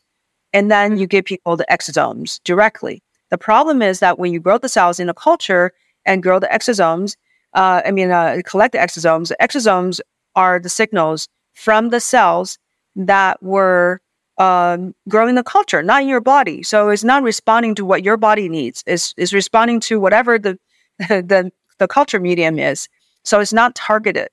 [0.53, 3.03] And then you give people the exosomes directly.
[3.31, 5.73] The problem is that when you grow the cells in a culture
[6.05, 7.17] and grow the exosomes,
[7.55, 9.29] uh, I mean, uh, collect the exosomes.
[9.29, 10.01] the Exosomes
[10.35, 12.59] are the signals from the cells
[12.95, 14.01] that were
[14.39, 16.63] um, growing the culture, not in your body.
[16.63, 18.85] So it's not responding to what your body needs.
[18.87, 20.59] It's, it's responding to whatever the,
[20.99, 22.89] the, the culture medium is.
[23.25, 24.29] So it's not targeted.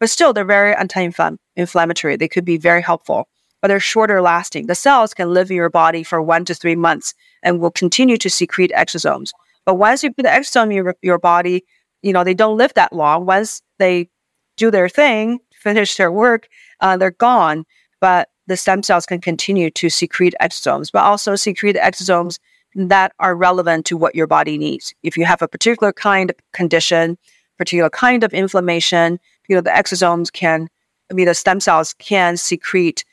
[0.00, 1.38] But still, they're very anti-inflammatory.
[1.66, 3.28] They could be very helpful,
[3.60, 4.66] but they're shorter lasting.
[4.66, 8.16] The cells can live in your body for one to three months and will continue
[8.18, 9.32] to secrete exosomes.
[9.64, 11.64] But once you put the exosome in your, your body,
[12.02, 13.26] you know, they don't live that long.
[13.26, 14.08] Once they
[14.56, 16.48] do their thing, finish their work,
[16.80, 17.64] uh, they're gone.
[18.00, 22.38] But the stem cells can continue to secrete exosomes, but also secrete exosomes
[22.74, 24.94] that are relevant to what your body needs.
[25.02, 27.18] If you have a particular kind of condition,
[27.58, 30.68] particular kind of inflammation, you know, the exosomes can,
[31.10, 33.04] I mean, the stem cells can secrete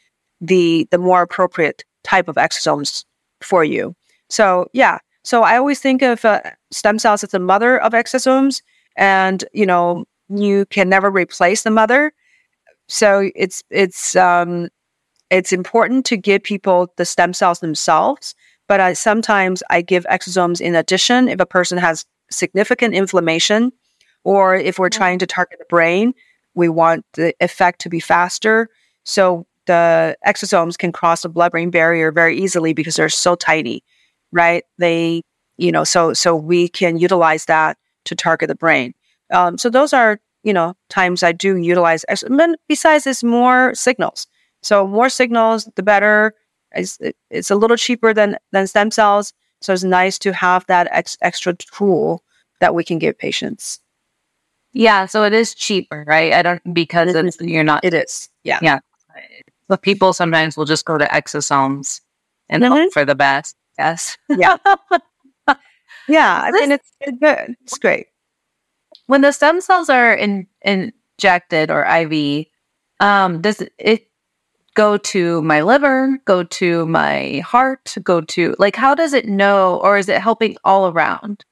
[0.41, 3.05] the, the more appropriate type of exosomes
[3.41, 3.95] for you.
[4.29, 6.41] So yeah, so I always think of uh,
[6.71, 8.61] stem cells as the mother of exosomes
[8.95, 12.13] and you know you can never replace the mother
[12.87, 14.69] so it's it's um
[15.29, 18.35] it's important to give people the stem cells themselves
[18.67, 23.71] but I, sometimes i give exosomes in addition if a person has significant inflammation
[24.23, 24.97] or if we're mm-hmm.
[24.97, 26.13] trying to target the brain
[26.55, 28.69] we want the effect to be faster
[29.03, 33.83] so the exosomes can cross the blood brain barrier very easily because they're so tiny
[34.31, 35.21] right they
[35.57, 38.93] you know so so we can utilize that to target the brain.
[39.31, 42.05] Um, so those are, you know, times I do utilize.
[42.67, 44.27] Besides, it's more signals.
[44.61, 46.33] So more signals, the better.
[46.71, 46.97] It's,
[47.29, 51.17] it's a little cheaper than than stem cells, so it's nice to have that ex-
[51.21, 52.23] extra tool
[52.59, 53.79] that we can give patients.
[54.75, 56.33] Yeah, so it is cheaper, right?
[56.33, 57.83] I don't because it's you're not.
[57.83, 58.29] It is.
[58.43, 58.59] Yeah.
[58.61, 58.79] Yeah.
[59.67, 62.01] But people sometimes will just go to exosomes
[62.49, 62.73] and mm-hmm.
[62.73, 63.55] hope for the best.
[63.79, 64.17] Yes.
[64.29, 64.57] Yeah.
[66.07, 67.55] Yeah, I mean it's, it's good.
[67.63, 68.07] It's great.
[69.07, 72.45] When the stem cells are in, injected or IV,
[72.99, 74.07] um, does it
[74.75, 79.77] go to my liver, go to my heart, go to like how does it know,
[79.77, 81.45] or is it helping all around?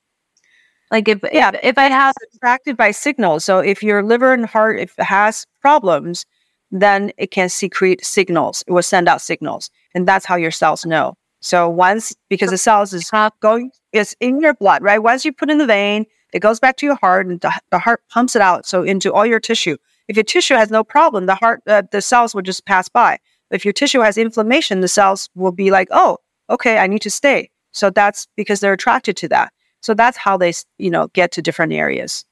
[0.93, 4.45] Like if yeah, if, if I have attracted by signals, so if your liver and
[4.45, 6.27] heart if it has problems,
[6.69, 8.63] then it can secrete signals.
[8.67, 11.15] It will send out signals, and that's how your cells know.
[11.41, 14.99] So once, because the cells is going, it's in your blood, right?
[14.99, 17.79] Once you put in the vein, it goes back to your heart and the, the
[17.79, 18.65] heart pumps it out.
[18.65, 19.75] So into all your tissue.
[20.07, 23.19] If your tissue has no problem, the heart, uh, the cells will just pass by.
[23.51, 26.19] If your tissue has inflammation, the cells will be like, oh,
[26.49, 27.49] okay, I need to stay.
[27.71, 29.51] So that's because they're attracted to that.
[29.83, 32.25] So that's how they, you know, get to different areas.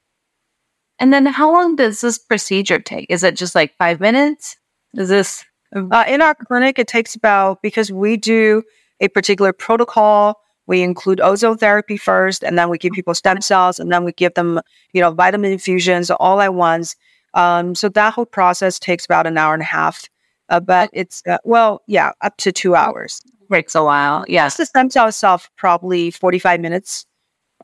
[0.98, 3.06] And then how long does this procedure take?
[3.10, 4.56] Is it just like five minutes?
[4.94, 5.44] Is this?
[5.74, 8.62] Uh, in our clinic, it takes about, because we do
[9.00, 10.40] a particular protocol.
[10.66, 14.12] We include ozone therapy first, and then we give people stem cells, and then we
[14.12, 14.60] give them,
[14.92, 16.94] you know, vitamin infusions all at once.
[17.34, 20.08] Um, so that whole process takes about an hour and a half.
[20.48, 23.20] Uh, but it's uh, well, yeah, up to two hours.
[23.50, 24.24] Takes a while.
[24.28, 27.06] Yes, the stem cell itself probably forty-five minutes.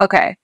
[0.01, 0.37] Okay.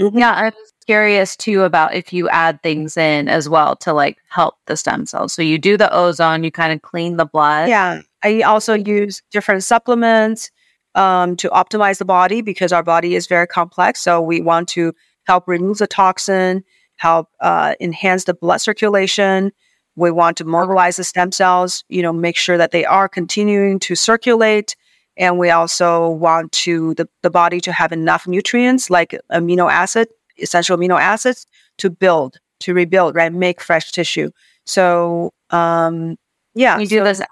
[0.00, 0.18] Mm-hmm.
[0.18, 4.18] Yeah, I was curious too about if you add things in as well to like
[4.28, 5.32] help the stem cells.
[5.32, 7.68] So you do the ozone, you kind of clean the blood.
[7.68, 8.02] Yeah.
[8.22, 10.50] I also use different supplements
[10.94, 14.00] um, to optimize the body because our body is very complex.
[14.00, 14.92] So we want to
[15.26, 16.64] help remove the toxin,
[16.96, 19.52] help uh, enhance the blood circulation.
[19.96, 23.80] We want to mobilize the stem cells, you know, make sure that they are continuing
[23.80, 24.76] to circulate
[25.18, 30.08] And we also want to the, the body to have enough nutrients like amino acid,
[30.38, 31.46] essential amino acids
[31.78, 33.32] to build, to rebuild, right?
[33.32, 34.30] Make fresh tissue.
[34.64, 36.16] So um
[36.54, 36.78] yeah.
[36.78, 37.22] You do so, this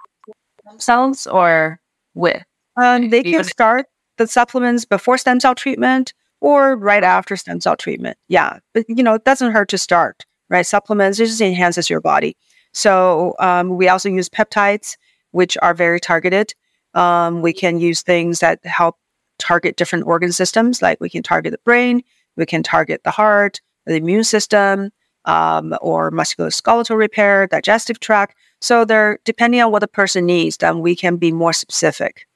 [0.78, 1.80] cells or
[2.14, 2.43] with?
[2.76, 3.87] Um, they can start
[4.18, 8.18] the supplements before stem cell treatment or right after stem cell treatment.
[8.28, 8.59] Yeah.
[8.74, 10.66] But you know, it doesn't hurt to start, right?
[10.66, 12.37] Supplements it just enhances your body.
[12.72, 14.97] So um, we also use peptides,
[15.30, 16.55] which are very targeted.
[16.97, 18.97] Um, we can use things that help
[19.38, 22.03] target different organ systems, like we can target the brain,
[22.36, 24.90] we can target the heart, the immune system,
[25.26, 28.34] um, or musculoskeletal repair, digestive tract.
[28.61, 32.26] So they're depending on what the person needs, then we can be more specific.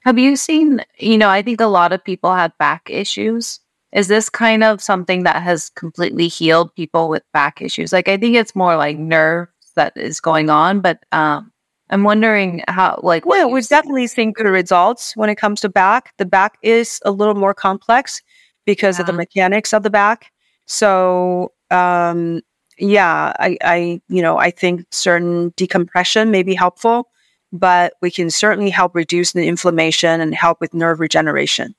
[0.00, 3.60] Have you seen, you know, I think a lot of people have back issues.
[3.92, 7.92] Is this kind of something that has completely healed people with back issues?
[7.92, 11.52] Like I think it's more like nerves that is going on, but um
[11.90, 16.14] I'm wondering how, like, yeah, we've definitely seen good results when it comes to back.
[16.18, 18.22] The back is a little more complex
[18.64, 19.02] because yeah.
[19.02, 20.30] of the mechanics of the back.
[20.66, 22.42] So, um,
[22.78, 27.08] yeah, I, I, you know, I think certain decompression may be helpful,
[27.52, 31.74] but we can certainly help reduce the inflammation and help with nerve regeneration.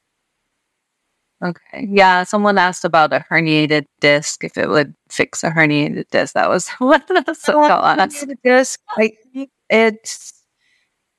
[1.43, 1.88] Okay.
[1.89, 2.24] Yeah.
[2.24, 6.34] Someone asked about a herniated disc, if it would fix a herniated disc.
[6.34, 8.80] That was what the so herniated disc.
[8.97, 10.34] I think it's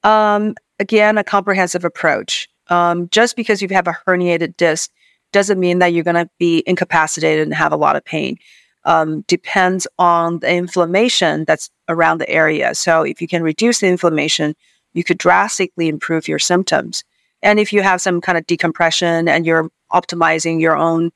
[0.05, 2.49] um, again a comprehensive approach.
[2.69, 4.91] Um, just because you have a herniated disc
[5.33, 8.37] doesn't mean that you're going to be incapacitated and have a lot of pain.
[8.85, 12.75] Um, depends on the inflammation that's around the area.
[12.75, 14.55] So if you can reduce the inflammation,
[14.93, 17.05] you could drastically improve your symptoms.
[17.43, 21.11] And if you have some kind of decompression and you're optimizing your own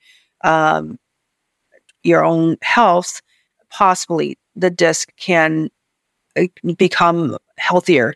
[0.45, 0.99] um,
[2.03, 3.20] your own health,
[3.70, 5.70] possibly the disc can
[6.76, 8.14] become healthier,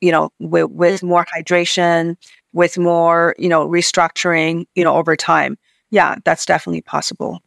[0.00, 2.16] you know, with, with more hydration,
[2.52, 5.58] with more, you know, restructuring, you know, over time.
[5.90, 7.40] Yeah, that's definitely possible.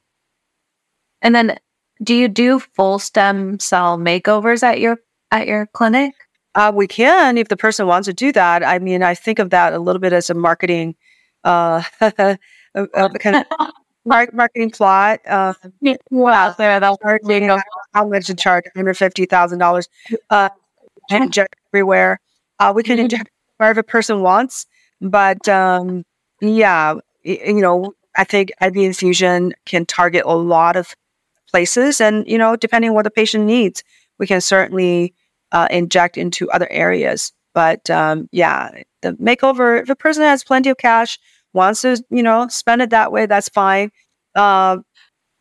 [1.22, 1.57] And then
[2.03, 4.97] do you do full stem cell makeovers at your
[5.32, 6.14] at your clinic?
[6.55, 8.66] Uh, we can if the person wants to do that.
[8.66, 10.95] I mean, I think of that a little bit as a marketing
[11.43, 12.38] uh, kind
[12.74, 13.45] of
[14.05, 15.19] marketing plot.
[15.27, 15.53] Uh,
[16.09, 17.49] wow, there that's charging
[17.93, 19.87] how much to charge one hundred fifty thousand dollars.
[20.29, 20.49] Uh,
[21.09, 22.19] inject everywhere.
[22.59, 23.03] Uh, we can mm-hmm.
[23.03, 24.65] inject wherever a person wants,
[25.01, 26.03] but um,
[26.41, 30.95] yeah, you know, I think IV infusion can target a lot of
[31.49, 33.83] places, and you know, depending on what the patient needs,
[34.19, 35.13] we can certainly
[35.51, 37.33] uh, inject into other areas.
[37.53, 38.71] But um, yeah,
[39.01, 39.81] the makeover.
[39.81, 41.19] If a person has plenty of cash,
[41.53, 43.91] wants to, you know, spend it that way, that's fine.
[44.35, 44.77] Uh,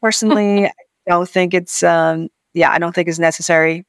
[0.02, 0.72] personally, I
[1.08, 1.82] don't think it's.
[1.82, 3.86] Um, yeah, I don't think it's necessary.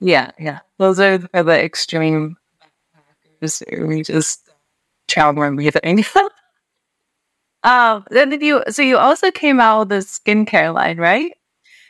[0.00, 0.60] Yeah, yeah.
[0.78, 2.36] Those are the, the extreme
[3.42, 4.50] backpackers who just
[5.08, 6.04] child everything.
[7.62, 8.62] um, then did you?
[8.70, 11.32] So you also came out with a skincare line, right?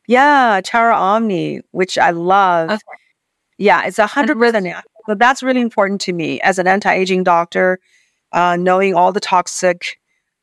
[0.06, 2.70] Yeah, Charo Omni, which I love.
[2.70, 2.80] Okay.
[3.58, 4.66] Yeah, it's a hundred percent.
[5.06, 7.78] So that's really important to me as an anti-aging doctor.
[8.32, 9.98] Uh, knowing all the toxic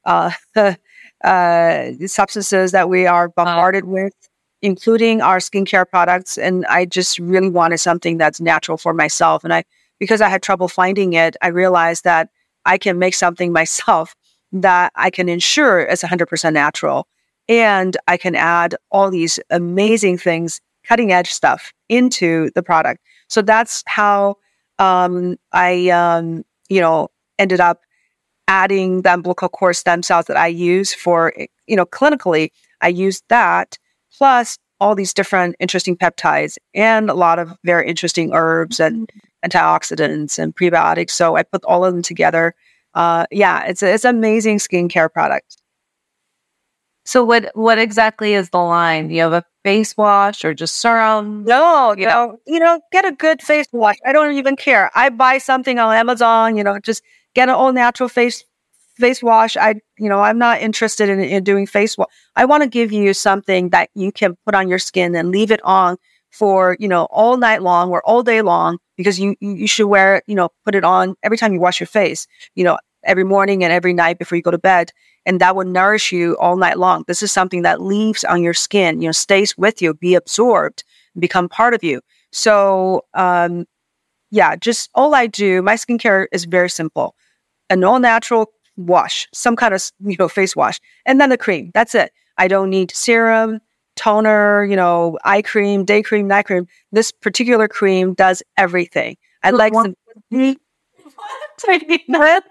[0.06, 0.32] uh,
[1.24, 4.14] uh, substances that we are bombarded uh, with
[4.62, 6.38] including our skincare products.
[6.38, 9.44] And I just really wanted something that's natural for myself.
[9.44, 9.64] And I,
[10.00, 12.30] because I had trouble finding it, I realized that
[12.66, 14.16] I can make something myself
[14.52, 17.08] that I can ensure is 100% natural.
[17.50, 23.02] And I can add all these amazing things, cutting edge stuff into the product.
[23.30, 24.36] So that's how
[24.80, 27.10] um, I, um, you know,
[27.40, 27.82] ended up
[28.48, 31.34] adding the umbilical cord stem cells that I use for,
[31.68, 32.52] you know, clinically.
[32.82, 33.78] I used that
[34.18, 39.10] plus all these different interesting peptides and a lot of very interesting herbs and
[39.46, 41.12] antioxidants and prebiotics.
[41.12, 42.56] So I put all of them together.
[42.94, 45.58] Uh, yeah, it's a, it's an amazing skincare product.
[47.06, 49.08] So what what exactly is the line?
[49.08, 51.46] Do you have a face wash or just serum?
[51.46, 53.96] No, you know, you know, get a good face wash.
[54.06, 54.92] I don't even care.
[54.94, 57.02] I buy something on Amazon, you know, just
[57.36, 58.44] get an all natural face
[58.98, 59.56] face wash.
[59.56, 62.08] I, you know, I'm not interested in, in doing face wash.
[62.36, 65.52] I want to give you something that you can put on your skin and leave
[65.52, 65.98] it on
[66.32, 70.18] for, you know, all night long or all day long because you, you should wear
[70.18, 73.24] it, you know, put it on every time you wash your face, you know, every
[73.24, 74.92] morning and every night before you go to bed.
[75.26, 77.04] And that will nourish you all night long.
[77.08, 80.84] This is something that leaves on your skin, you know, stays with you, be absorbed,
[81.20, 82.02] become part of you.
[82.32, 83.66] So, um,
[84.32, 87.16] yeah, just all I do, my skincare is very simple.
[87.70, 91.72] An all natural wash, some kind of you know face wash, and then the cream.
[91.74, 92.12] That's it.
[92.38, 93.60] I don't need serum,
[93.96, 96.68] toner, you know, eye cream, day cream, night cream.
[96.92, 99.18] This particular cream does everything.
[99.44, 99.96] I like some.
[101.68, 102.42] I need this.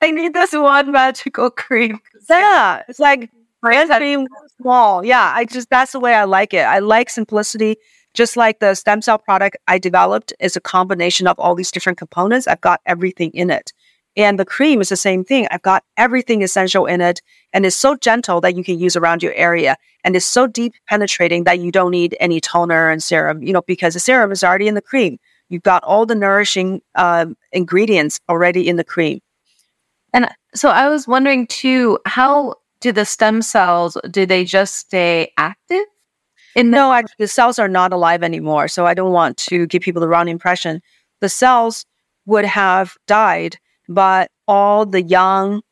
[0.00, 2.00] I need this one magical cream.
[2.28, 4.26] Yeah, it's like brand cream
[4.60, 5.04] small.
[5.04, 6.62] Yeah, I just that's the way I like it.
[6.62, 7.76] I like simplicity.
[8.14, 11.98] Just like the stem cell product I developed is a combination of all these different
[11.98, 12.46] components.
[12.46, 13.72] I've got everything in it.
[14.16, 15.48] And the cream is the same thing.
[15.50, 19.22] I've got everything essential in it and it's so gentle that you can use around
[19.22, 19.76] your area.
[20.04, 23.62] And it's so deep penetrating that you don't need any toner and serum, you know,
[23.62, 25.18] because the serum is already in the cream.
[25.48, 29.20] You've got all the nourishing uh, ingredients already in the cream.
[30.12, 35.32] And so I was wondering too, how do the stem cells, do they just stay
[35.38, 35.84] active?
[36.54, 38.68] The- no, I, the cells are not alive anymore.
[38.68, 40.80] So I don't want to give people the wrong impression.
[41.20, 41.84] The cells
[42.26, 45.62] would have died, but all the young,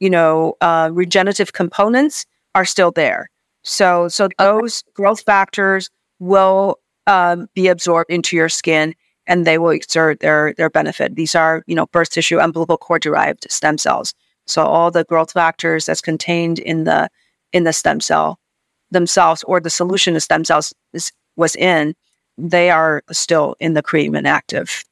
[0.00, 3.30] you know, uh, regenerative components are still there.
[3.62, 8.94] So, so those growth factors will um, be absorbed into your skin
[9.26, 11.16] and they will exert their their benefit.
[11.16, 14.14] These are, you know, birth tissue umbilical cord derived stem cells.
[14.46, 17.08] So all the growth factors that's contained in the
[17.52, 18.38] in the stem cell
[18.94, 21.94] themselves or the solution the stem cells is, was in,
[22.38, 24.84] they are still in the cream and active.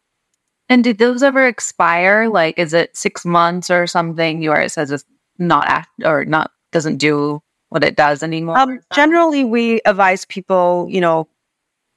[0.69, 2.29] And did those ever expire?
[2.29, 4.41] Like, is it six months or something?
[4.41, 5.05] Where it says it's
[5.39, 8.59] not act or not doesn't do what it does anymore.
[8.59, 11.29] Um, generally, we advise people, you know,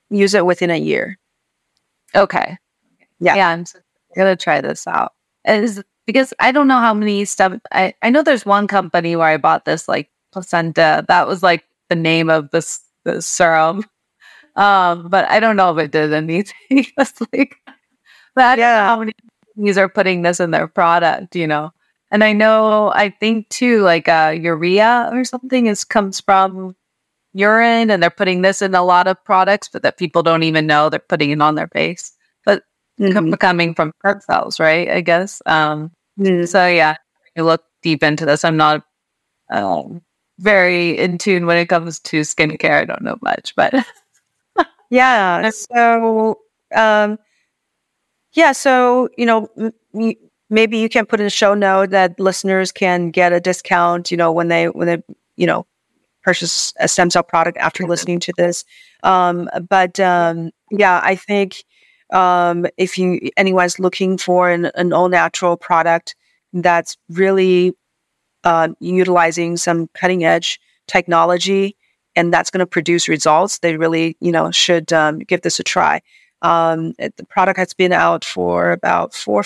[0.10, 1.18] use it within a year.
[2.16, 2.58] Okay.
[3.20, 3.36] Yeah.
[3.36, 3.50] Yeah.
[3.50, 3.66] I'm
[4.16, 5.14] gonna try this out.
[5.46, 9.28] Is because I don't know how many stuff I, I know there's one company where
[9.28, 11.06] I bought this like placenta.
[11.08, 13.86] That was like the name of this the serum.
[14.56, 16.54] Um, but I don't know if it did anything.
[16.70, 17.58] it's like
[18.36, 18.86] but yeah.
[18.86, 19.14] how many
[19.56, 21.72] companies are putting this in their product, you know.
[22.12, 26.76] And I know I think too, like uh urea or something is comes from
[27.34, 30.68] urine and they're putting this in a lot of products, but that people don't even
[30.68, 32.14] know they're putting it on their face.
[32.46, 32.64] But
[33.00, 33.34] mm-hmm.
[33.36, 34.90] coming from cells, right?
[34.90, 35.42] I guess.
[35.46, 36.46] Um, mm-hmm.
[36.46, 36.98] So yeah,
[37.36, 38.46] you look deep into this.
[38.46, 38.84] I'm not
[39.52, 40.02] um,
[40.40, 42.82] very in tune when it comes to skincare.
[42.82, 43.74] I don't know much, but
[44.90, 45.50] yeah.
[45.50, 46.40] So
[46.76, 47.18] um,
[48.34, 49.50] yeah, so you know.
[49.94, 50.14] M-
[50.48, 54.18] maybe you can put in a show note that listeners can get a discount you
[54.18, 55.02] know when they when they
[55.38, 55.66] you know
[56.26, 58.66] purchase a stem cell product after listening to this.
[59.04, 61.64] Um, but um, yeah, I think
[62.12, 66.16] um, if you anyone's looking for an, an all natural product
[66.52, 67.74] that's really
[68.46, 71.76] uh, utilizing some cutting edge technology
[72.16, 75.64] and that's going to produce results, they really you know should um, give this a
[75.64, 76.02] try.
[76.42, 79.44] Um, it, the product has been out for about four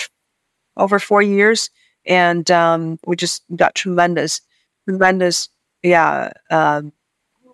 [0.76, 1.70] over four years,
[2.06, 4.40] and um, we just got tremendous,
[4.88, 5.48] tremendous
[5.82, 6.92] yeah um,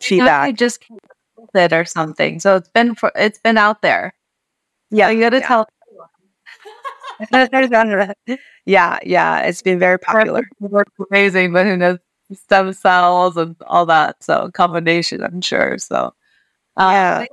[0.01, 0.49] feedback.
[0.49, 0.85] You just
[1.55, 2.41] it or something.
[2.41, 4.15] So it's been for it's been out there.
[4.91, 5.47] Yeah, so you got to yeah.
[5.47, 5.69] tell.
[8.67, 10.43] yeah, yeah, it's been very popular.
[11.11, 11.99] Amazing, but who knows
[12.33, 14.23] stem cells and all that.
[14.23, 15.79] So combination, I'm sure.
[15.79, 16.15] So
[16.77, 17.25] uh, yeah,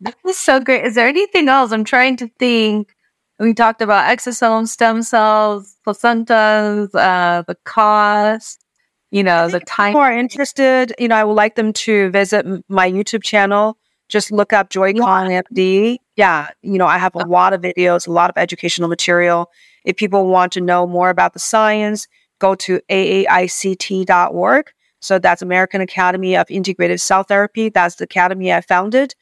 [0.00, 0.84] this is so great.
[0.84, 1.72] Is there anything else?
[1.72, 2.94] I'm trying to think.
[3.38, 8.62] We talked about exosomes, stem cells, placentas, uh, the cost
[9.12, 9.92] you know, the time.
[9.92, 13.76] More interested, you know, I would like them to visit my YouTube channel.
[14.08, 15.98] Just look up Joy Kong MD.
[16.16, 19.50] Yeah, you know, I have a lot of videos, a lot of educational material.
[19.84, 22.06] If people want to know more about the science,
[22.38, 24.70] go to aaict.org.
[25.00, 27.70] So that's American Academy of Integrative Cell Therapy.
[27.70, 29.14] That's the academy I founded.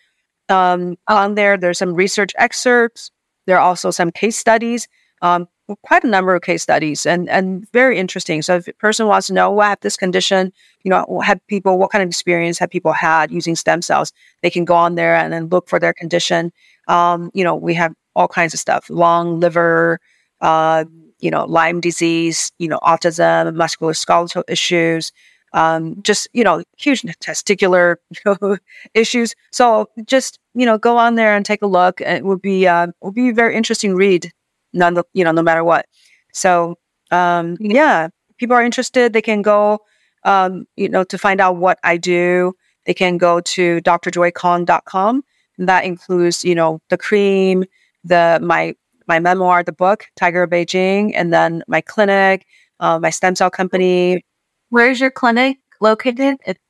[0.48, 3.10] Um, on there, there's some research excerpts.
[3.46, 4.88] There are also some case studies.
[5.22, 5.48] Um,
[5.82, 8.42] quite a number of case studies and, and very interesting.
[8.42, 10.52] So if a person wants to know, well, I have this condition,
[10.82, 14.12] you know, have people, what kind of experience have people had using stem cells?
[14.42, 16.52] They can go on there and then look for their condition.
[16.90, 20.00] Um, you know, we have all kinds of stuff, lung, liver,
[20.40, 20.84] uh,
[21.20, 25.12] you know, Lyme disease, you know, autism, musculoskeletal issues,
[25.52, 28.56] um, just, you know, huge testicular you know,
[28.94, 29.34] issues.
[29.52, 32.00] So just, you know, go on there and take a look.
[32.00, 34.32] It would be, uh, would be a very interesting read
[34.72, 35.86] none, you know, no matter what.
[36.32, 36.76] So,
[37.10, 38.08] um, yeah,
[38.38, 39.12] people are interested.
[39.12, 39.80] They can go,
[40.24, 42.54] um, you know, to find out what I do.
[42.86, 45.22] They can go to drjoykong.com.
[45.66, 47.64] That includes, you know, the cream,
[48.04, 48.74] the my
[49.06, 52.46] my memoir, the book, Tiger of Beijing, and then my clinic,
[52.80, 54.24] uh, my stem cell company.
[54.70, 56.36] Where's your clinic located?
[56.46, 56.60] It's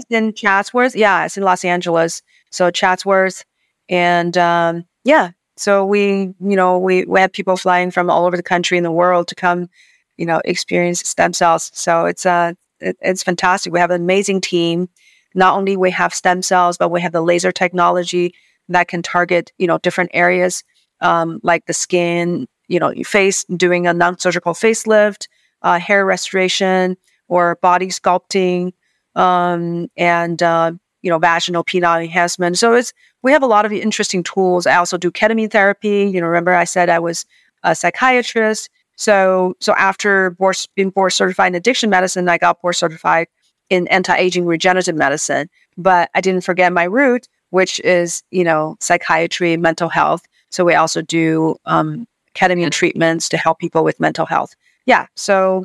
[0.00, 0.96] It's in Chatsworth.
[0.96, 2.22] Yeah, it's in Los Angeles.
[2.50, 3.44] So Chatsworth,
[3.88, 8.36] and um, yeah, so we, you know, we, we have people flying from all over
[8.36, 9.68] the country and the world to come,
[10.16, 11.70] you know, experience stem cells.
[11.74, 13.72] So it's uh, it, it's fantastic.
[13.72, 14.88] We have an amazing team.
[15.34, 18.34] Not only we have stem cells, but we have the laser technology
[18.68, 20.64] that can target, you know, different areas
[21.00, 25.26] um, like the skin you know, face doing a non-surgical facelift,
[25.62, 26.96] uh, hair restoration,
[27.26, 28.72] or body sculpting,
[29.16, 30.72] um, and uh,
[31.02, 32.58] you know, vaginal penile enhancement.
[32.58, 32.92] So it's
[33.22, 34.66] we have a lot of interesting tools.
[34.66, 36.10] I also do ketamine therapy.
[36.12, 37.26] You know, remember I said I was
[37.64, 38.70] a psychiatrist.
[38.96, 43.28] So so after board, being board certified in addiction medicine, I got board certified
[43.70, 45.48] in anti-aging regenerative medicine.
[45.76, 50.22] But I didn't forget my root, which is you know psychiatry, mental health.
[50.50, 54.54] So we also do um, ketamine treatments to help people with mental health.
[54.86, 55.06] Yeah.
[55.16, 55.64] So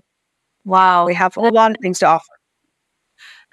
[0.65, 2.33] wow, we have a lot of things to offer.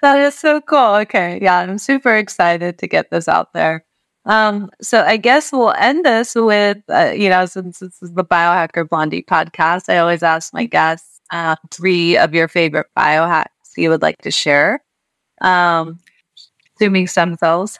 [0.02, 0.94] That is so cool.
[1.02, 1.38] Okay.
[1.42, 3.84] Yeah, I'm super excited to get this out there.
[4.24, 8.24] Um, so I guess we'll end this with, uh, you know, since this is the
[8.24, 12.86] Biohacker Blondie podcast, I always ask my guests uh, three of your favorite
[13.76, 14.82] you would like to share.
[15.40, 15.98] Um,
[16.76, 17.78] assuming stem cells.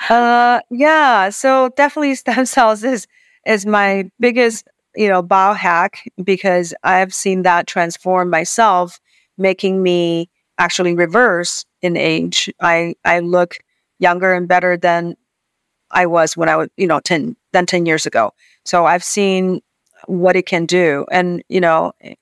[0.10, 1.30] uh, yeah.
[1.30, 3.06] So definitely stem cells is
[3.46, 9.00] is my biggest, you know, biohack because I've seen that transform myself,
[9.36, 12.52] making me actually reverse in age.
[12.60, 13.56] I, I look
[13.98, 15.16] younger and better than
[15.90, 18.32] I was when I was, you know, 10, than 10 years ago.
[18.64, 19.60] So I've seen
[20.06, 21.04] what it can do.
[21.10, 22.18] And, you know, it,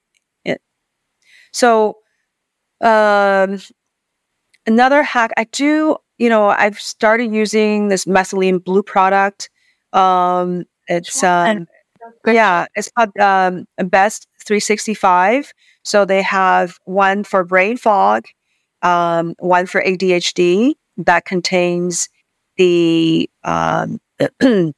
[1.52, 1.96] so,
[2.80, 3.60] um,
[4.66, 9.50] another hack I do, you know, I've started using this methylene blue product.
[9.92, 11.66] Um, it's, um,
[12.26, 15.52] yeah, it's called, um, Best 365.
[15.82, 18.26] So they have one for brain fog,
[18.82, 22.08] um, one for ADHD that contains
[22.56, 23.98] the um,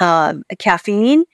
[0.00, 1.24] um, caffeine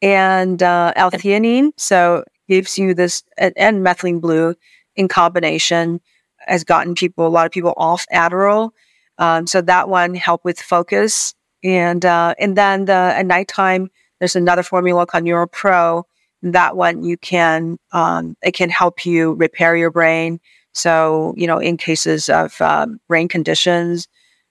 [0.00, 1.72] and uh, L-theanine.
[1.76, 4.54] So gives you this and, and methylene blue
[4.98, 6.00] in combination
[6.40, 8.70] has gotten people a lot of people off Adderall.
[9.16, 11.34] Um, so that one helped with focus.
[11.64, 13.88] And uh, and then the at nighttime
[14.18, 16.04] there's another formula called NeuroPro.
[16.42, 20.40] That one you can um, it can help you repair your brain.
[20.72, 24.06] So you know in cases of um, brain conditions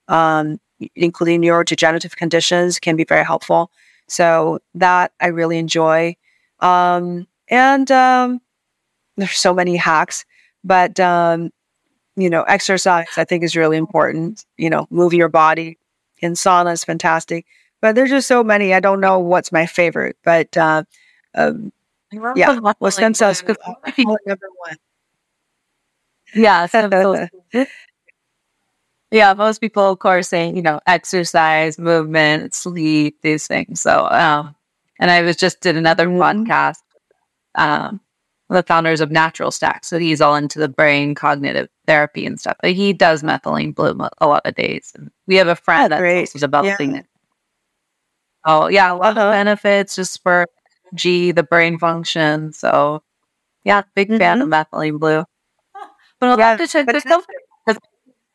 [0.08, 0.58] um,
[0.94, 3.70] including neurodegenerative conditions can be very helpful.
[4.08, 6.16] So that i really enjoy.
[6.60, 8.40] Um, and um,
[9.16, 10.24] there's so many hacks
[10.64, 11.50] but um,
[12.16, 15.78] you know exercise i think is really important you know move your body
[16.18, 17.46] in sauna is fantastic
[17.80, 20.82] but there's just so many i don't know what's my favorite but uh,
[21.34, 21.72] um,
[22.12, 23.42] yeah, well, stem cells
[23.98, 24.76] number one.
[26.34, 27.28] Yeah, stem cells.
[29.10, 33.82] yeah, most people, of course, saying you know exercise, movement, sleep, these things.
[33.82, 34.54] So, um,
[34.98, 36.50] and I was just did another mm-hmm.
[36.50, 36.78] podcast.
[37.54, 38.00] Um,
[38.48, 42.56] the founders of Natural Stack, so he's all into the brain cognitive therapy and stuff.
[42.62, 44.92] But he does methylene blue a lot of days.
[44.94, 47.00] And we have a friend oh, that's developing yeah.
[47.00, 47.06] it.
[48.46, 49.26] Oh yeah, a lot uh-huh.
[49.26, 50.46] of benefits just for
[50.94, 52.52] G, the brain function.
[52.52, 53.02] So,
[53.64, 54.18] yeah, big mm-hmm.
[54.18, 55.24] fan of methylene blue.
[56.20, 57.24] But I'll yeah, have to check this out.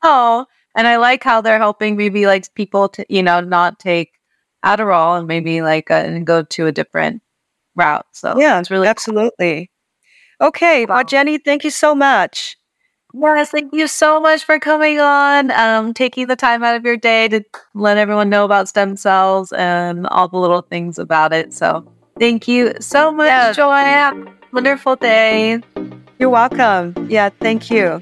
[0.04, 0.46] Oh,
[0.76, 4.14] and I like how they're helping maybe like people to, you know, not take
[4.64, 7.22] Adderall and maybe like uh, and go to a different
[7.76, 8.06] route.
[8.12, 9.72] So yeah, it's really absolutely.
[10.44, 10.50] Cool.
[10.50, 10.96] Okay, wow.
[10.96, 12.58] well, Jenny, thank you so much.
[13.14, 16.98] Yes, thank you so much for coming on, um, taking the time out of your
[16.98, 17.44] day to
[17.76, 21.54] let everyone know about stem cells and all the little things about it.
[21.54, 21.88] So
[22.20, 23.56] Thank you so much, yes.
[23.56, 24.24] Joy.
[24.52, 25.62] Wonderful day.
[26.20, 26.94] You're welcome.
[27.10, 28.02] Yeah, thank you.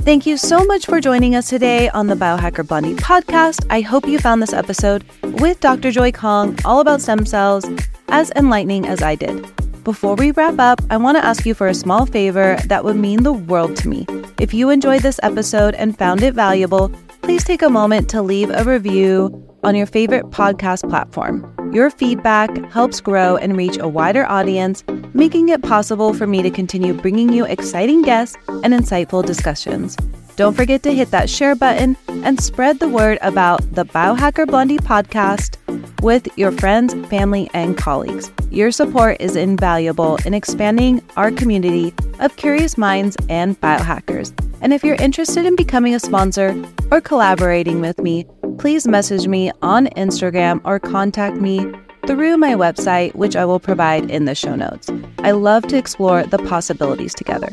[0.00, 3.66] Thank you so much for joining us today on the Biohacker Blondie podcast.
[3.68, 5.90] I hope you found this episode with Dr.
[5.90, 7.66] Joy Kong all about stem cells
[8.08, 9.69] as enlightening as I did.
[9.90, 12.94] Before we wrap up, I want to ask you for a small favor that would
[12.94, 14.06] mean the world to me.
[14.38, 16.92] If you enjoyed this episode and found it valuable,
[17.22, 19.34] please take a moment to leave a review
[19.64, 21.44] on your favorite podcast platform.
[21.74, 26.52] Your feedback helps grow and reach a wider audience, making it possible for me to
[26.52, 29.96] continue bringing you exciting guests and insightful discussions.
[30.40, 34.78] Don't forget to hit that share button and spread the word about the Biohacker Blondie
[34.78, 35.58] podcast
[36.00, 38.32] with your friends, family, and colleagues.
[38.50, 44.32] Your support is invaluable in expanding our community of curious minds and biohackers.
[44.62, 46.56] And if you're interested in becoming a sponsor
[46.90, 48.24] or collaborating with me,
[48.56, 51.70] please message me on Instagram or contact me
[52.06, 54.88] through my website, which I will provide in the show notes.
[55.18, 57.50] I love to explore the possibilities together.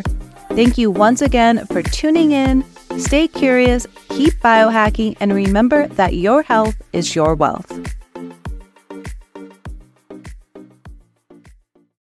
[0.51, 2.63] Thank you once again for tuning in.
[2.97, 7.96] Stay curious, keep biohacking, and remember that your health is your wealth.